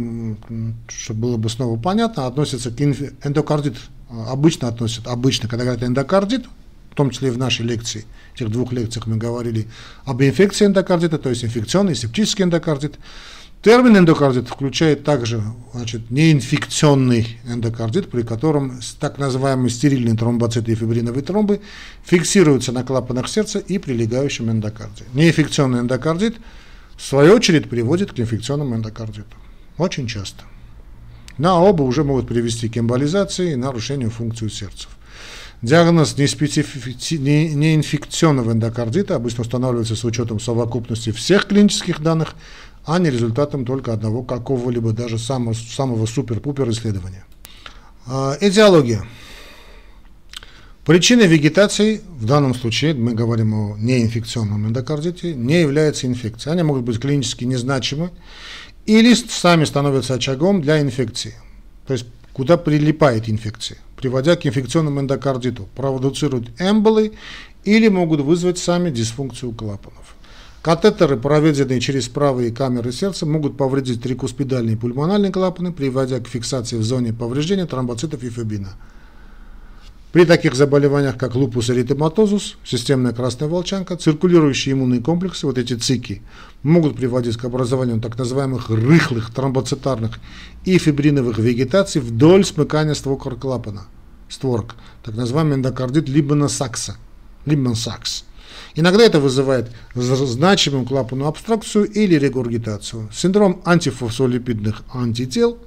чтобы 0.89 1.21
было 1.21 1.37
бы 1.39 1.49
снова 1.49 1.79
понятно, 1.81 2.27
относятся 2.27 2.71
к 2.71 2.81
инф... 2.81 3.01
эндокардит 3.25 3.77
обычно 4.11 4.69
относят, 4.69 5.07
обычно, 5.07 5.49
когда 5.49 5.65
говорят 5.65 5.83
эндокардит, 5.83 6.47
в 6.91 6.95
том 6.95 7.11
числе 7.11 7.29
и 7.29 7.31
в 7.31 7.39
нашей 7.39 7.65
лекции, 7.65 8.05
в 8.33 8.37
этих 8.37 8.51
двух 8.51 8.73
лекциях 8.73 9.07
мы 9.07 9.17
говорили 9.17 9.67
об 10.05 10.23
инфекции 10.23 10.67
эндокардита, 10.67 11.19
то 11.19 11.31
есть 11.31 11.45
инфекционный, 11.45 11.95
септический 11.95 12.45
эндокардит. 12.45 12.99
Термин 13.69 13.99
эндокардит 13.99 14.49
включает 14.49 15.05
также 15.05 15.43
значит, 15.75 16.11
неинфекционный 16.11 17.37
эндокардит, 17.47 18.11
при 18.11 18.23
котором 18.23 18.81
так 18.99 19.19
называемые 19.19 19.69
стерильные 19.69 20.17
тромбоциты 20.17 20.73
и 20.73 20.75
фибриновые 20.75 21.23
тромбы 21.23 21.61
фиксируются 22.03 22.73
на 22.73 22.83
клапанах 22.83 23.29
сердца 23.29 23.59
и 23.59 23.77
прилегающем 23.77 24.51
эндокарде. 24.51 25.05
Неинфекционный 25.13 25.81
эндокардит, 25.81 26.37
в 26.97 27.05
свою 27.05 27.35
очередь, 27.35 27.69
приводит 27.69 28.13
к 28.13 28.21
инфекционному 28.21 28.75
эндокардиту. 28.75 29.37
Очень 29.77 30.07
часто. 30.07 30.45
На 31.37 31.61
оба 31.61 31.83
уже 31.83 32.05
могут 32.05 32.27
привести 32.27 32.71
к 32.71 32.79
эмболизации 32.79 33.53
и 33.53 33.57
нарушению 33.57 34.09
функции 34.09 34.49
сердца. 34.49 34.89
Диагноз 35.61 36.17
неинфекционного 36.17 38.53
эндокардита 38.53 39.17
обычно 39.17 39.43
устанавливается 39.43 39.97
с 39.97 40.05
учетом 40.05 40.39
совокупности 40.39 41.11
всех 41.11 41.47
клинических 41.47 42.01
данных, 42.01 42.37
а 42.89 42.99
не 42.99 43.11
результатом 43.11 43.67
только 43.67 43.93
одного 43.93 44.23
какого-либо 44.23 44.93
даже 44.93 45.19
самого, 45.19 45.53
самого 45.53 46.07
супер-пупер 46.07 46.71
исследования. 46.71 47.27
А, 48.07 48.35
этиология. 48.41 49.05
Причиной 50.87 51.27
вегетации, 51.27 52.01
в 52.09 52.25
данном 52.25 52.55
случае 52.55 52.95
мы 52.95 53.13
говорим 53.13 53.53
о 53.53 53.77
неинфекционном 53.77 54.69
эндокардите, 54.69 55.35
не 55.35 55.61
является 55.61 56.07
инфекция. 56.07 56.55
Они 56.55 56.63
могут 56.63 56.85
быть 56.85 56.99
клинически 56.99 57.45
незначимы 57.45 58.11
или 58.87 59.13
сами 59.13 59.67
становятся 59.67 60.15
очагом 60.15 60.63
для 60.63 60.81
инфекции, 60.81 61.35
то 61.87 61.93
есть 61.93 62.07
куда 62.33 62.57
прилипает 62.57 63.29
инфекция, 63.29 63.77
приводя 63.99 64.35
к 64.35 64.47
инфекционному 64.47 65.01
эндокардиту, 65.01 65.69
продуцируют 65.77 66.59
эмболы 66.59 67.13
или 67.65 67.89
могут 67.89 68.21
вызвать 68.21 68.57
сами 68.57 68.89
дисфункцию 68.89 69.53
клапанов. 69.53 70.15
Катетеры, 70.63 71.17
проведенные 71.17 71.81
через 71.81 72.09
правые 72.09 72.51
камеры 72.51 72.91
сердца, 72.91 73.27
могут 73.27 73.57
повредить 73.57 74.03
трикуспидальные 74.03 74.75
и 74.75 74.79
пульмональные 74.79 75.31
клапаны, 75.31 75.73
приводя 75.73 76.19
к 76.19 76.27
фиксации 76.27 76.77
в 76.77 76.83
зоне 76.83 77.13
повреждения 77.13 77.65
тромбоцитов 77.65 78.23
и 78.25 78.31
фибрина. 78.31 78.71
При 80.11 80.25
таких 80.25 80.55
заболеваниях, 80.55 81.17
как 81.17 81.35
лупус 81.35 81.71
эритематозус, 81.71 82.57
системная 82.65 83.13
красная 83.13 83.47
волчанка, 83.47 83.97
циркулирующие 83.97 84.73
иммунные 84.73 85.01
комплексы, 85.01 85.47
вот 85.47 85.59
эти 85.59 85.75
цики, 85.75 86.23
могут 86.63 86.97
приводить 86.97 87.37
к 87.37 87.45
образованию 87.45 88.01
так 88.01 88.19
называемых 88.19 88.71
рыхлых 88.71 89.33
тромбоцитарных 89.33 90.19
и 90.65 90.79
фибриновых 90.79 91.39
вегетаций 91.39 92.01
вдоль 92.01 92.45
смыкания 92.45 92.95
створка 92.95 93.31
клапана, 93.37 93.83
створок, 94.29 94.75
так 95.05 95.15
называемый 95.15 95.59
эндокардит 95.59 96.09
Либмана-Сакса, 96.09 96.97
Либман-Сакс. 97.45 98.25
Иногда 98.79 99.03
это 99.03 99.19
вызывает 99.19 99.73
значимую 99.97 100.87
клапанную 100.87 101.29
абстракцию 101.29 101.91
или 101.91 102.15
регургитацию. 102.15 103.09
Синдром 103.13 103.61
антифосфолипидных 103.65 104.85
антител, 104.95 105.59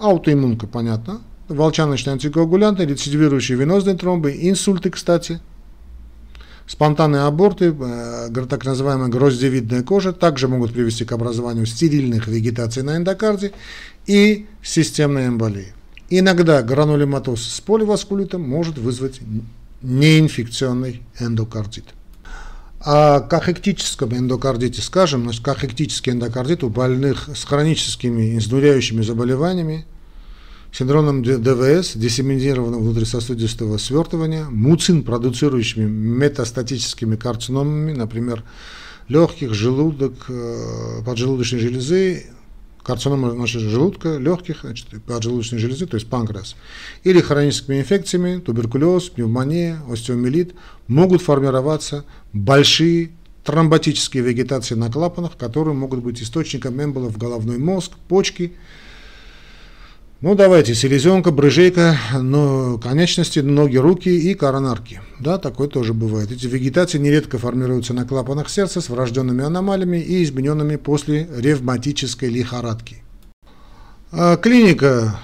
аутоиммунка, 0.00 0.66
понятно, 0.66 1.20
волчаночные 1.48 2.14
антикоагулянты, 2.14 2.86
рецидивирующие 2.86 3.58
венозные 3.58 3.96
тромбы, 3.96 4.34
инсульты, 4.34 4.88
кстати, 4.88 5.40
спонтанные 6.66 7.24
аборты, 7.24 7.76
э, 7.78 8.46
так 8.48 8.64
называемая 8.64 9.08
гроздевидная 9.08 9.82
кожа, 9.82 10.14
также 10.14 10.48
могут 10.48 10.72
привести 10.72 11.04
к 11.04 11.12
образованию 11.12 11.66
стерильных 11.66 12.28
вегетаций 12.28 12.82
на 12.82 12.96
эндокарде 12.96 13.52
и 14.06 14.46
системной 14.62 15.26
эмболии. 15.26 15.74
Иногда 16.08 16.62
гранулематоз 16.62 17.42
с 17.42 17.60
поливаскулитом 17.60 18.40
может 18.40 18.78
вызвать 18.78 19.20
неинфекционный 19.82 21.02
эндокардит. 21.18 21.84
О 22.80 23.20
кахектическом 23.20 24.16
эндокардите 24.16 24.80
скажем, 24.82 25.24
значит, 25.24 25.44
кахектический 25.44 26.12
эндокардит 26.12 26.62
у 26.62 26.68
больных 26.68 27.28
с 27.34 27.44
хроническими 27.44 28.38
изнуряющими 28.38 29.02
заболеваниями, 29.02 29.84
синдромом 30.72 31.24
ДВС, 31.24 31.94
диссеминированного 31.94 32.80
внутрисосудистого 32.80 33.78
свертывания, 33.78 34.44
муцин, 34.44 35.02
продуцирующими 35.02 35.88
метастатическими 35.88 37.16
карциномами, 37.16 37.92
например, 37.92 38.44
легких, 39.08 39.54
желудок, 39.54 40.26
э, 40.28 41.02
поджелудочной 41.04 41.60
железы, 41.60 42.26
карцинома 42.88 43.32
значит, 43.32 43.60
желудка, 43.60 44.16
легких, 44.16 44.60
значит, 44.62 44.86
поджелудочной 45.04 45.58
железы, 45.58 45.86
то 45.86 45.96
есть 45.96 46.08
панкреас, 46.08 46.56
или 47.04 47.20
хроническими 47.20 47.80
инфекциями, 47.80 48.40
туберкулез, 48.40 49.10
пневмония, 49.10 49.78
остеомиелит, 49.90 50.54
могут 50.86 51.20
формироваться 51.20 52.06
большие 52.32 53.10
тромботические 53.44 54.22
вегетации 54.22 54.74
на 54.74 54.90
клапанах, 54.90 55.36
которые 55.36 55.74
могут 55.74 56.00
быть 56.00 56.22
источником 56.22 56.82
эмболов 56.82 57.12
в 57.12 57.18
головной 57.18 57.58
мозг, 57.58 57.92
почки, 58.08 58.54
ну, 60.20 60.34
давайте, 60.34 60.74
селезенка, 60.74 61.30
брыжейка, 61.30 61.96
но 62.20 62.76
конечности, 62.78 63.38
ноги, 63.38 63.76
руки 63.76 64.08
и 64.08 64.34
коронарки. 64.34 65.00
Да, 65.20 65.38
такое 65.38 65.68
тоже 65.68 65.94
бывает. 65.94 66.32
Эти 66.32 66.46
вегетации 66.46 66.98
нередко 66.98 67.38
формируются 67.38 67.94
на 67.94 68.04
клапанах 68.04 68.48
сердца 68.48 68.80
с 68.80 68.88
врожденными 68.88 69.44
аномалиями 69.44 69.98
и 69.98 70.24
измененными 70.24 70.74
после 70.74 71.28
ревматической 71.36 72.30
лихорадки. 72.30 73.02
А 74.10 74.38
клиника, 74.38 75.20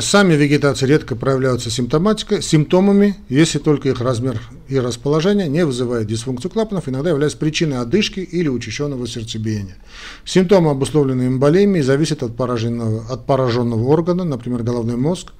сами 0.00 0.32
вегетации 0.32 0.86
редко 0.86 1.14
проявляются 1.14 1.68
симптомами, 1.68 3.16
если 3.28 3.58
только 3.58 3.90
их 3.90 4.00
размер 4.00 4.40
и 4.68 4.78
расположение 4.78 5.48
не 5.48 5.66
вызывает 5.66 6.06
дисфункцию 6.06 6.50
клапанов, 6.50 6.88
иногда 6.88 7.10
являются 7.10 7.36
причиной 7.36 7.80
одышки 7.80 8.20
или 8.20 8.48
учащенного 8.48 9.06
сердцебиения. 9.06 9.76
Симптомы, 10.24 10.70
обусловленные 10.70 11.28
эмболемией, 11.28 11.82
зависят 11.82 12.22
от 12.22 12.34
пораженного, 12.34 13.04
от 13.12 13.26
пораженного 13.26 13.84
органа, 13.84 14.24
например, 14.24 14.62
головной 14.62 14.96
мозг, 14.96 15.32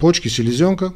почки, 0.00 0.28
селезенка. 0.28 0.94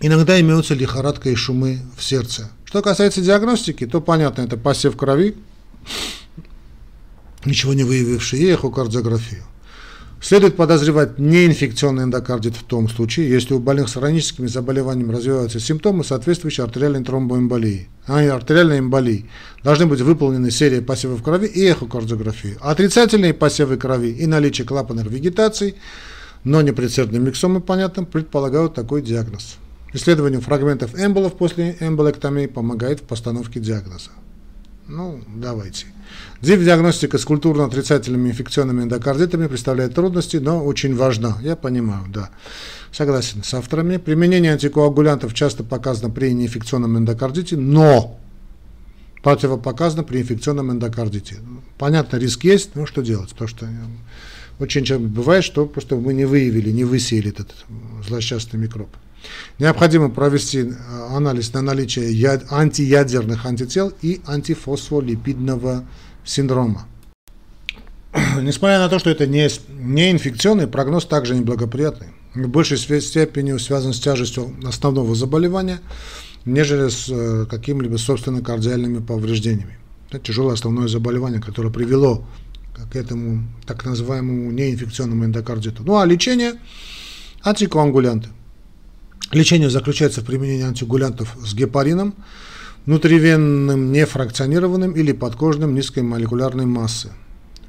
Иногда 0.00 0.40
имеются 0.40 0.74
лихорадка 0.74 1.28
и 1.28 1.34
шумы 1.34 1.80
в 1.96 2.04
сердце. 2.04 2.52
Что 2.64 2.82
касается 2.82 3.20
диагностики, 3.20 3.84
то 3.84 4.00
понятно, 4.00 4.42
это 4.42 4.56
посев 4.56 4.96
крови, 4.96 5.34
ничего 7.48 7.74
не 7.74 7.84
выявивший, 7.84 8.38
и 8.38 8.46
эхокардиографию. 8.46 9.42
Следует 10.20 10.56
подозревать 10.56 11.18
неинфекционный 11.18 12.02
эндокардит 12.02 12.56
в 12.56 12.64
том 12.64 12.88
случае, 12.88 13.30
если 13.30 13.54
у 13.54 13.60
больных 13.60 13.88
с 13.88 13.94
хроническими 13.94 14.48
заболеваниями 14.48 15.12
развиваются 15.12 15.60
симптомы, 15.60 16.02
соответствующие 16.02 16.64
артериальной 16.64 17.04
тромбоэмболии. 17.04 17.88
А 18.06 18.18
артериальной 18.18 18.80
эмболии 18.80 19.30
должны 19.62 19.86
быть 19.86 20.00
выполнены 20.00 20.50
серия 20.50 20.82
посевов 20.82 21.22
крови 21.22 21.46
и 21.46 21.64
эхокардиографии. 21.66 22.56
Отрицательные 22.60 23.32
посевы 23.32 23.76
крови 23.76 24.08
и 24.08 24.26
наличие 24.26 24.66
клапанных 24.66 25.06
вегетаций, 25.06 25.76
но 26.42 26.62
не 26.62 26.72
предсердные 26.72 27.20
миксомы, 27.20 27.60
понятно, 27.60 28.02
предполагают 28.02 28.74
такой 28.74 29.02
диагноз. 29.02 29.56
Исследование 29.92 30.40
фрагментов 30.40 30.98
эмболов 30.98 31.34
после 31.34 31.76
эмболэктомии 31.78 32.46
помогает 32.46 33.00
в 33.00 33.04
постановке 33.04 33.60
диагноза. 33.60 34.10
Ну, 34.88 35.22
давайте. 35.36 35.86
Диагностика 36.40 37.18
с 37.18 37.24
культурно-отрицательными 37.24 38.28
инфекционными 38.28 38.84
эндокардитами 38.84 39.48
представляет 39.48 39.94
трудности, 39.94 40.36
но 40.36 40.64
очень 40.64 40.94
важна. 40.94 41.36
Я 41.42 41.56
понимаю, 41.56 42.04
да. 42.08 42.30
Согласен 42.92 43.42
с 43.42 43.52
авторами. 43.54 43.96
Применение 43.96 44.52
антикоагулянтов 44.52 45.34
часто 45.34 45.64
показано 45.64 46.10
при 46.10 46.32
неинфекционном 46.32 46.96
эндокардите, 46.96 47.56
но 47.56 48.18
противопоказано 49.22 50.04
при 50.04 50.20
инфекционном 50.20 50.70
эндокардите. 50.70 51.36
Понятно, 51.76 52.16
риск 52.18 52.44
есть, 52.44 52.76
но 52.76 52.86
что 52.86 53.02
делать? 53.02 53.30
Потому 53.30 53.48
что 53.48 53.68
очень 54.60 54.84
часто 54.84 55.02
бывает, 55.04 55.44
что 55.44 55.66
просто 55.66 55.96
мы 55.96 56.14
не 56.14 56.24
выявили, 56.24 56.70
не 56.70 56.84
высеяли 56.84 57.30
этот 57.30 57.52
злосчастный 58.06 58.60
микроб. 58.60 58.88
Необходимо 59.58 60.10
провести 60.10 60.60
э, 60.60 60.72
анализ 61.10 61.52
на 61.52 61.60
наличие 61.62 62.40
антиядерных 62.50 63.44
антител 63.46 63.92
и 64.00 64.20
антифосфолипидного 64.26 65.84
синдрома. 66.28 66.86
Несмотря 68.40 68.78
на 68.78 68.88
то, 68.88 68.98
что 68.98 69.10
это 69.10 69.26
не, 69.26 69.48
не 69.68 70.10
инфекционный, 70.10 70.66
прогноз 70.66 71.06
также 71.06 71.34
неблагоприятный. 71.34 72.08
В 72.34 72.48
большей 72.48 72.78
степени 72.78 73.56
связан 73.58 73.92
с 73.92 74.00
тяжестью 74.00 74.54
основного 74.64 75.14
заболевания, 75.14 75.80
нежели 76.44 76.88
с 76.88 77.08
э, 77.08 77.46
какими-либо 77.50 77.96
собственно 77.96 78.42
кардиальными 78.42 79.00
повреждениями. 79.00 79.78
Это 80.10 80.20
тяжелое 80.20 80.54
основное 80.54 80.88
заболевание, 80.88 81.40
которое 81.40 81.70
привело 81.70 82.24
к 82.92 82.96
этому 82.96 83.48
так 83.66 83.84
называемому 83.84 84.52
неинфекционному 84.52 85.24
эндокардиту. 85.24 85.82
Ну 85.84 85.98
а 85.98 86.06
лечение– 86.06 86.54
антикоагулянты. 87.42 88.28
Лечение 89.32 89.68
заключается 89.68 90.20
в 90.20 90.24
применении 90.24 90.64
антигулянтов 90.64 91.36
с 91.44 91.54
гепарином, 91.54 92.14
внутривенным 92.88 93.92
нефракционированным 93.92 94.92
или 94.92 95.12
подкожным 95.12 95.74
низкой 95.74 96.02
молекулярной 96.02 96.64
массы. 96.64 97.10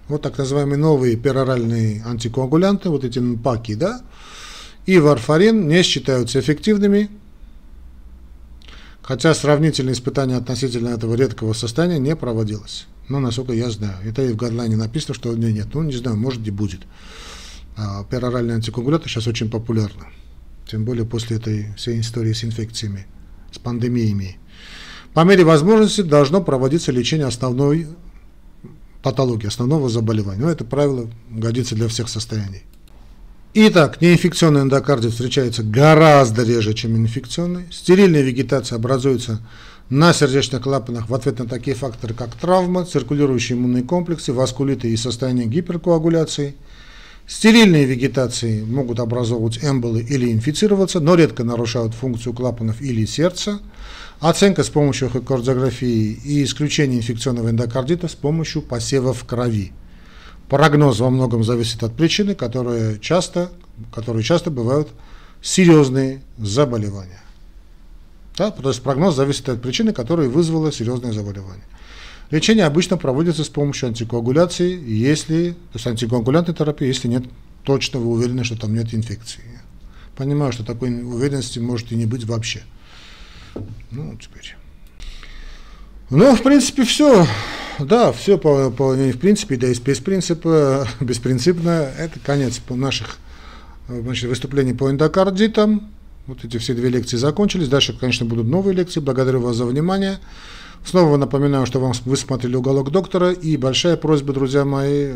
вот 0.07 0.21
так 0.21 0.37
называемые 0.37 0.77
новые 0.77 1.17
пероральные 1.17 2.01
антикоагулянты, 2.05 2.87
вот 2.87 3.03
эти 3.03 3.19
НПАКи, 3.19 3.75
да, 3.75 4.01
и 4.85 4.97
варфарин 4.97 5.67
не 5.67 5.83
считаются 5.83 6.39
эффективными, 6.39 7.09
хотя 9.01 9.33
сравнительные 9.33 9.91
испытания 9.91 10.37
относительно 10.37 10.87
этого 10.87 11.15
редкого 11.15 11.51
состояния 11.51 11.99
не 11.99 12.15
проводилось. 12.15 12.87
Но, 13.09 13.19
насколько 13.19 13.51
я 13.51 13.69
знаю, 13.71 13.97
это 14.05 14.21
и 14.21 14.31
в 14.31 14.37
гадлайне 14.37 14.77
написано, 14.77 15.15
что 15.15 15.35
нет, 15.35 15.53
нет, 15.53 15.67
ну, 15.73 15.83
не 15.83 15.97
знаю, 15.97 16.15
может 16.15 16.47
и 16.47 16.51
будет. 16.51 16.83
А 17.75 18.05
пероральные 18.05 18.55
антикоагуляты 18.55 19.09
сейчас 19.09 19.27
очень 19.27 19.49
популярны, 19.49 20.05
тем 20.65 20.85
более 20.85 21.03
после 21.03 21.35
этой 21.35 21.73
всей 21.75 21.99
истории 21.99 22.31
с 22.31 22.45
инфекциями, 22.45 23.05
с 23.51 23.59
пандемиями. 23.59 24.39
По 25.13 25.21
мере 25.23 25.43
возможности 25.43 26.01
должно 26.01 26.41
проводиться 26.41 26.91
лечение 26.91 27.27
основной 27.27 27.87
патологии, 29.01 29.47
основного 29.47 29.89
заболевания. 29.89 30.41
Но 30.41 30.49
это 30.49 30.65
правило 30.65 31.07
годится 31.29 31.75
для 31.75 31.87
всех 31.87 32.09
состояний. 32.09 32.63
Итак, 33.55 33.99
неинфекционный 33.99 34.61
эндокардит 34.61 35.11
встречается 35.11 35.63
гораздо 35.63 36.43
реже, 36.43 36.73
чем 36.75 36.95
инфекционный. 36.95 37.65
Стерильная 37.71 38.21
вегетация 38.21 38.75
образуется 38.75 39.41
на 39.89 40.13
сердечных 40.13 40.61
клапанах 40.61 41.09
в 41.09 41.15
ответ 41.15 41.39
на 41.39 41.47
такие 41.47 41.75
факторы, 41.75 42.13
как 42.13 42.35
травма, 42.35 42.85
циркулирующие 42.85 43.57
иммунные 43.57 43.83
комплексы, 43.83 44.33
васкулиты 44.33 44.89
и 44.89 44.97
состояние 44.97 45.47
гиперкоагуляции. 45.47 46.55
Стерильные 47.25 47.85
вегетации 47.85 48.61
могут 48.61 48.99
образовывать 48.99 49.63
эмболы 49.63 50.01
или 50.01 50.31
инфицироваться, 50.31 50.99
но 50.99 51.15
редко 51.15 51.43
нарушают 51.43 51.95
функцию 51.95 52.33
клапанов 52.33 52.81
или 52.81 53.05
сердца. 53.05 53.59
Оценка 54.19 54.63
с 54.65 54.69
помощью 54.69 55.07
эхокардиографии 55.07 56.19
и 56.25 56.43
исключение 56.43 56.97
инфекционного 56.97 57.51
эндокардита 57.51 58.09
с 58.09 58.15
помощью 58.15 58.61
посева 58.61 59.13
в 59.13 59.23
крови. 59.23 59.71
Прогноз 60.49 60.99
во 60.99 61.09
многом 61.09 61.45
зависит 61.45 61.83
от 61.83 61.95
причины, 61.95 62.35
которые 62.35 62.99
часто, 62.99 63.49
которые 63.93 64.23
часто 64.23 64.51
бывают 64.51 64.89
серьезные 65.41 66.21
заболевания. 66.37 67.21
Да, 68.37 68.51
то 68.51 68.67
есть 68.67 68.81
прогноз 68.81 69.15
зависит 69.15 69.47
от 69.47 69.61
причины, 69.61 69.93
которая 69.93 70.27
вызвала 70.27 70.71
серьезное 70.71 71.13
заболевание. 71.13 71.63
Лечение 72.29 72.65
обычно 72.65 72.97
проводится 72.97 73.45
с 73.45 73.49
помощью 73.49 73.87
антикоагуляции, 73.87 74.77
если, 74.85 75.51
то 75.51 75.75
есть 75.75 75.87
антикоагулянтной 75.87 76.55
терапии, 76.55 76.87
если 76.87 77.07
нет 77.07 77.23
точно 77.63 77.99
вы 77.99 78.11
уверены, 78.11 78.43
что 78.43 78.57
там 78.57 78.73
нет 78.73 78.93
инфекции. 78.93 79.43
Понимаю, 80.17 80.51
что 80.51 80.65
такой 80.65 80.89
уверенности 80.89 81.59
может 81.59 81.93
и 81.93 81.95
не 81.95 82.05
быть 82.05 82.25
вообще. 82.25 82.63
Ну, 83.91 84.15
теперь. 84.17 84.55
Ну, 86.09 86.35
в 86.35 86.41
принципе, 86.41 86.83
все. 86.83 87.27
Да, 87.79 88.11
все 88.11 88.37
по, 88.37 88.71
по 88.71 88.93
в 88.93 89.17
принципе, 89.17 89.55
да, 89.55 89.67
из 89.67 89.79
без 89.79 89.99
принципа, 89.99 90.87
беспринципно. 90.99 91.91
Это 91.97 92.19
конец 92.19 92.61
наших 92.69 93.17
значит, 93.87 94.29
выступлений 94.29 94.73
по 94.73 94.89
эндокардитам. 94.89 95.91
Вот 96.27 96.43
эти 96.43 96.57
все 96.57 96.73
две 96.73 96.89
лекции 96.89 97.17
закончились. 97.17 97.69
Дальше, 97.69 97.97
конечно, 97.97 98.25
будут 98.25 98.47
новые 98.47 98.75
лекции. 98.75 98.99
Благодарю 98.99 99.41
вас 99.41 99.55
за 99.55 99.65
внимание. 99.65 100.19
Снова 100.85 101.17
напоминаю, 101.17 101.65
что 101.65 101.79
вам 101.79 101.93
вы 102.05 102.17
смотрели 102.17 102.55
«Уголок 102.55 102.91
доктора». 102.91 103.31
И 103.31 103.57
большая 103.57 103.97
просьба, 103.97 104.33
друзья 104.33 104.65
мои, 104.65 105.07
я 105.07 105.15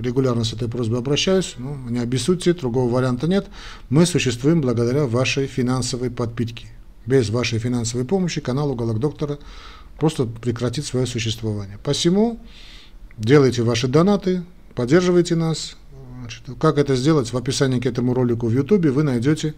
регулярно 0.00 0.44
с 0.44 0.52
этой 0.52 0.68
просьбой 0.68 1.00
обращаюсь, 1.00 1.54
ну, 1.58 1.76
не 1.88 1.98
обессудьте, 1.98 2.54
другого 2.54 2.90
варианта 2.90 3.26
нет. 3.26 3.48
Мы 3.88 4.06
существуем 4.06 4.60
благодаря 4.60 5.06
вашей 5.06 5.46
финансовой 5.46 6.10
подпитке. 6.10 6.68
Без 7.06 7.30
вашей 7.30 7.58
финансовой 7.58 8.04
помощи 8.04 8.40
канал 8.40 8.70
«Уголок 8.70 8.98
доктора» 8.98 9.38
просто 9.98 10.26
прекратит 10.26 10.84
свое 10.84 11.06
существование. 11.06 11.78
Посему 11.82 12.40
делайте 13.18 13.62
ваши 13.62 13.88
донаты, 13.88 14.42
поддерживайте 14.74 15.36
нас. 15.36 15.76
Значит, 16.20 16.42
как 16.58 16.78
это 16.78 16.96
сделать? 16.96 17.32
В 17.32 17.36
описании 17.36 17.80
к 17.80 17.86
этому 17.86 18.14
ролику 18.14 18.46
в 18.46 18.52
YouTube 18.52 18.86
вы 18.86 19.02
найдете 19.02 19.54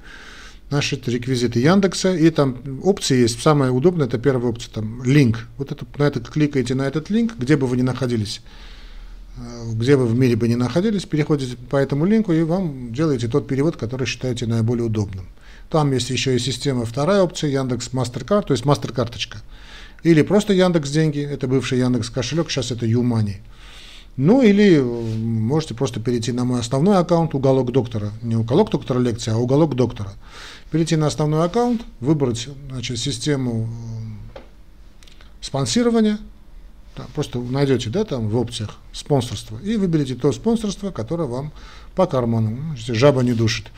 наши 0.70 1.01
реквизиты 1.07 1.61
Яндекса, 1.61 2.14
и 2.14 2.30
там 2.30 2.57
опции 2.82 3.20
есть. 3.20 3.40
Самое 3.40 3.70
удобное, 3.70 4.07
это 4.07 4.18
первая 4.18 4.51
опция, 4.51 4.72
там 4.72 5.05
линк. 5.05 5.47
Вот 5.59 5.70
это, 5.70 5.86
на 5.99 6.05
это 6.05 6.20
кликаете 6.20 6.74
на 6.74 6.82
этот 6.82 7.11
линк, 7.11 7.36
где 7.38 7.57
бы 7.57 7.66
вы 7.66 7.76
ни 7.76 7.82
находились, 7.82 8.40
э, 9.36 9.72
где 9.74 9.97
вы 9.97 10.07
в 10.07 10.18
мире 10.18 10.34
бы 10.34 10.49
ни 10.49 10.55
находились, 10.55 11.05
переходите 11.05 11.57
по 11.70 11.76
этому 11.76 12.05
линку 12.07 12.32
и 12.32 12.43
вам 12.43 12.93
делаете 12.93 13.28
тот 13.28 13.47
перевод, 13.47 13.76
который 13.76 14.07
считаете 14.07 14.47
наиболее 14.47 14.86
удобным. 14.86 15.26
Там 15.70 15.92
есть 15.92 16.10
еще 16.10 16.36
и 16.36 16.38
система, 16.38 16.84
вторая 16.84 17.22
опция, 17.22 17.50
Яндекс 17.50 17.92
Мастеркард, 17.92 18.46
то 18.46 18.52
есть 18.52 18.64
мастер-карточка. 18.64 19.38
Или 20.02 20.22
просто 20.22 20.52
Яндекс 20.52 20.90
деньги, 20.90 21.20
это 21.20 21.46
бывший 21.46 21.78
Яндекс 21.78 22.10
кошелек, 22.10 22.50
сейчас 22.50 22.70
это 22.70 22.86
Юмани. 22.86 23.40
Ну 24.16 24.42
или 24.42 24.76
э, 24.76 24.82
можете 24.82 25.74
просто 25.74 25.98
перейти 25.98 26.32
на 26.32 26.44
мой 26.44 26.60
основной 26.60 26.98
аккаунт 26.98 27.34
«Уголок 27.34 27.72
доктора». 27.72 28.10
Не 28.20 28.36
«Уголок 28.36 28.70
доктора 28.70 28.98
лекции», 28.98 29.30
а 29.30 29.38
«Уголок 29.38 29.74
доктора». 29.74 30.12
Перейти 30.70 30.96
на 30.96 31.06
основной 31.06 31.44
аккаунт, 31.44 31.82
выбрать 32.00 32.48
значит, 32.68 32.98
систему 32.98 33.68
э, 34.34 34.38
спонсирования, 35.40 36.18
да, 36.96 37.06
просто 37.14 37.38
найдете 37.38 37.88
да, 37.88 38.04
там 38.04 38.28
в 38.28 38.36
опциях 38.36 38.76
спонсорство 38.92 39.58
и 39.64 39.76
выберите 39.76 40.14
то 40.14 40.30
спонсорство, 40.32 40.90
которое 40.90 41.26
вам 41.26 41.52
по 41.94 42.06
карману. 42.06 42.58
Жаба 42.76 43.22
не 43.22 43.32
душит. 43.32 43.68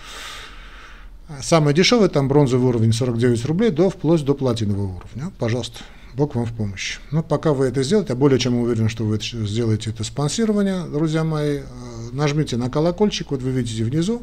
Самое 1.42 1.74
дешевое, 1.74 2.08
там 2.08 2.28
бронзовый 2.28 2.68
уровень 2.68 2.92
49 2.92 3.44
рублей, 3.46 3.70
до 3.70 3.88
вплоть 3.88 4.24
до 4.24 4.34
платинового 4.34 4.96
уровня. 4.96 5.32
Пожалуйста, 5.38 5.78
Бог 6.14 6.34
вам 6.34 6.44
в 6.44 6.52
помощь. 6.52 6.98
Но 7.10 7.22
пока 7.22 7.54
вы 7.54 7.66
это 7.66 7.82
сделаете, 7.82 8.12
я 8.12 8.16
более 8.16 8.38
чем 8.38 8.56
уверен, 8.58 8.88
что 8.88 9.04
вы 9.04 9.18
сделаете 9.20 9.90
это 9.90 10.04
спонсирование, 10.04 10.84
друзья 10.84 11.24
мои, 11.24 11.58
э, 11.58 11.62
нажмите 12.12 12.56
на 12.56 12.68
колокольчик, 12.68 13.30
вот 13.30 13.42
вы 13.42 13.50
видите 13.50 13.84
внизу, 13.84 14.22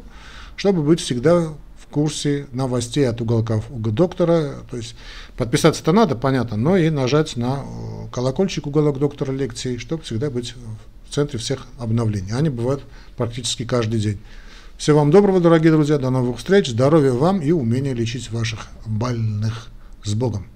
чтобы 0.56 0.82
быть 0.82 1.00
всегда 1.00 1.48
в 1.76 1.86
курсе 1.90 2.46
новостей 2.52 3.06
от 3.08 3.20
уголков 3.20 3.64
доктора. 3.68 4.54
То 4.70 4.76
есть 4.76 4.94
подписаться-то 5.36 5.92
надо, 5.92 6.14
понятно, 6.14 6.56
но 6.56 6.76
и 6.76 6.88
нажать 6.88 7.36
на 7.36 7.64
э, 7.64 8.08
колокольчик 8.12 8.68
уголок 8.68 8.98
доктора 8.98 9.32
лекций, 9.32 9.76
чтобы 9.78 10.04
всегда 10.04 10.30
быть 10.30 10.54
в 11.08 11.14
центре 11.14 11.38
всех 11.40 11.66
обновлений. 11.78 12.32
Они 12.32 12.48
бывают 12.48 12.84
практически 13.16 13.64
каждый 13.64 14.00
день. 14.00 14.18
Всего 14.82 14.98
вам 14.98 15.12
доброго, 15.12 15.38
дорогие 15.38 15.70
друзья, 15.70 15.96
до 15.96 16.10
новых 16.10 16.38
встреч, 16.38 16.66
здоровья 16.66 17.12
вам 17.12 17.40
и 17.40 17.52
умения 17.52 17.94
лечить 17.94 18.32
ваших 18.32 18.66
больных. 18.84 19.68
С 20.02 20.14
Богом! 20.14 20.51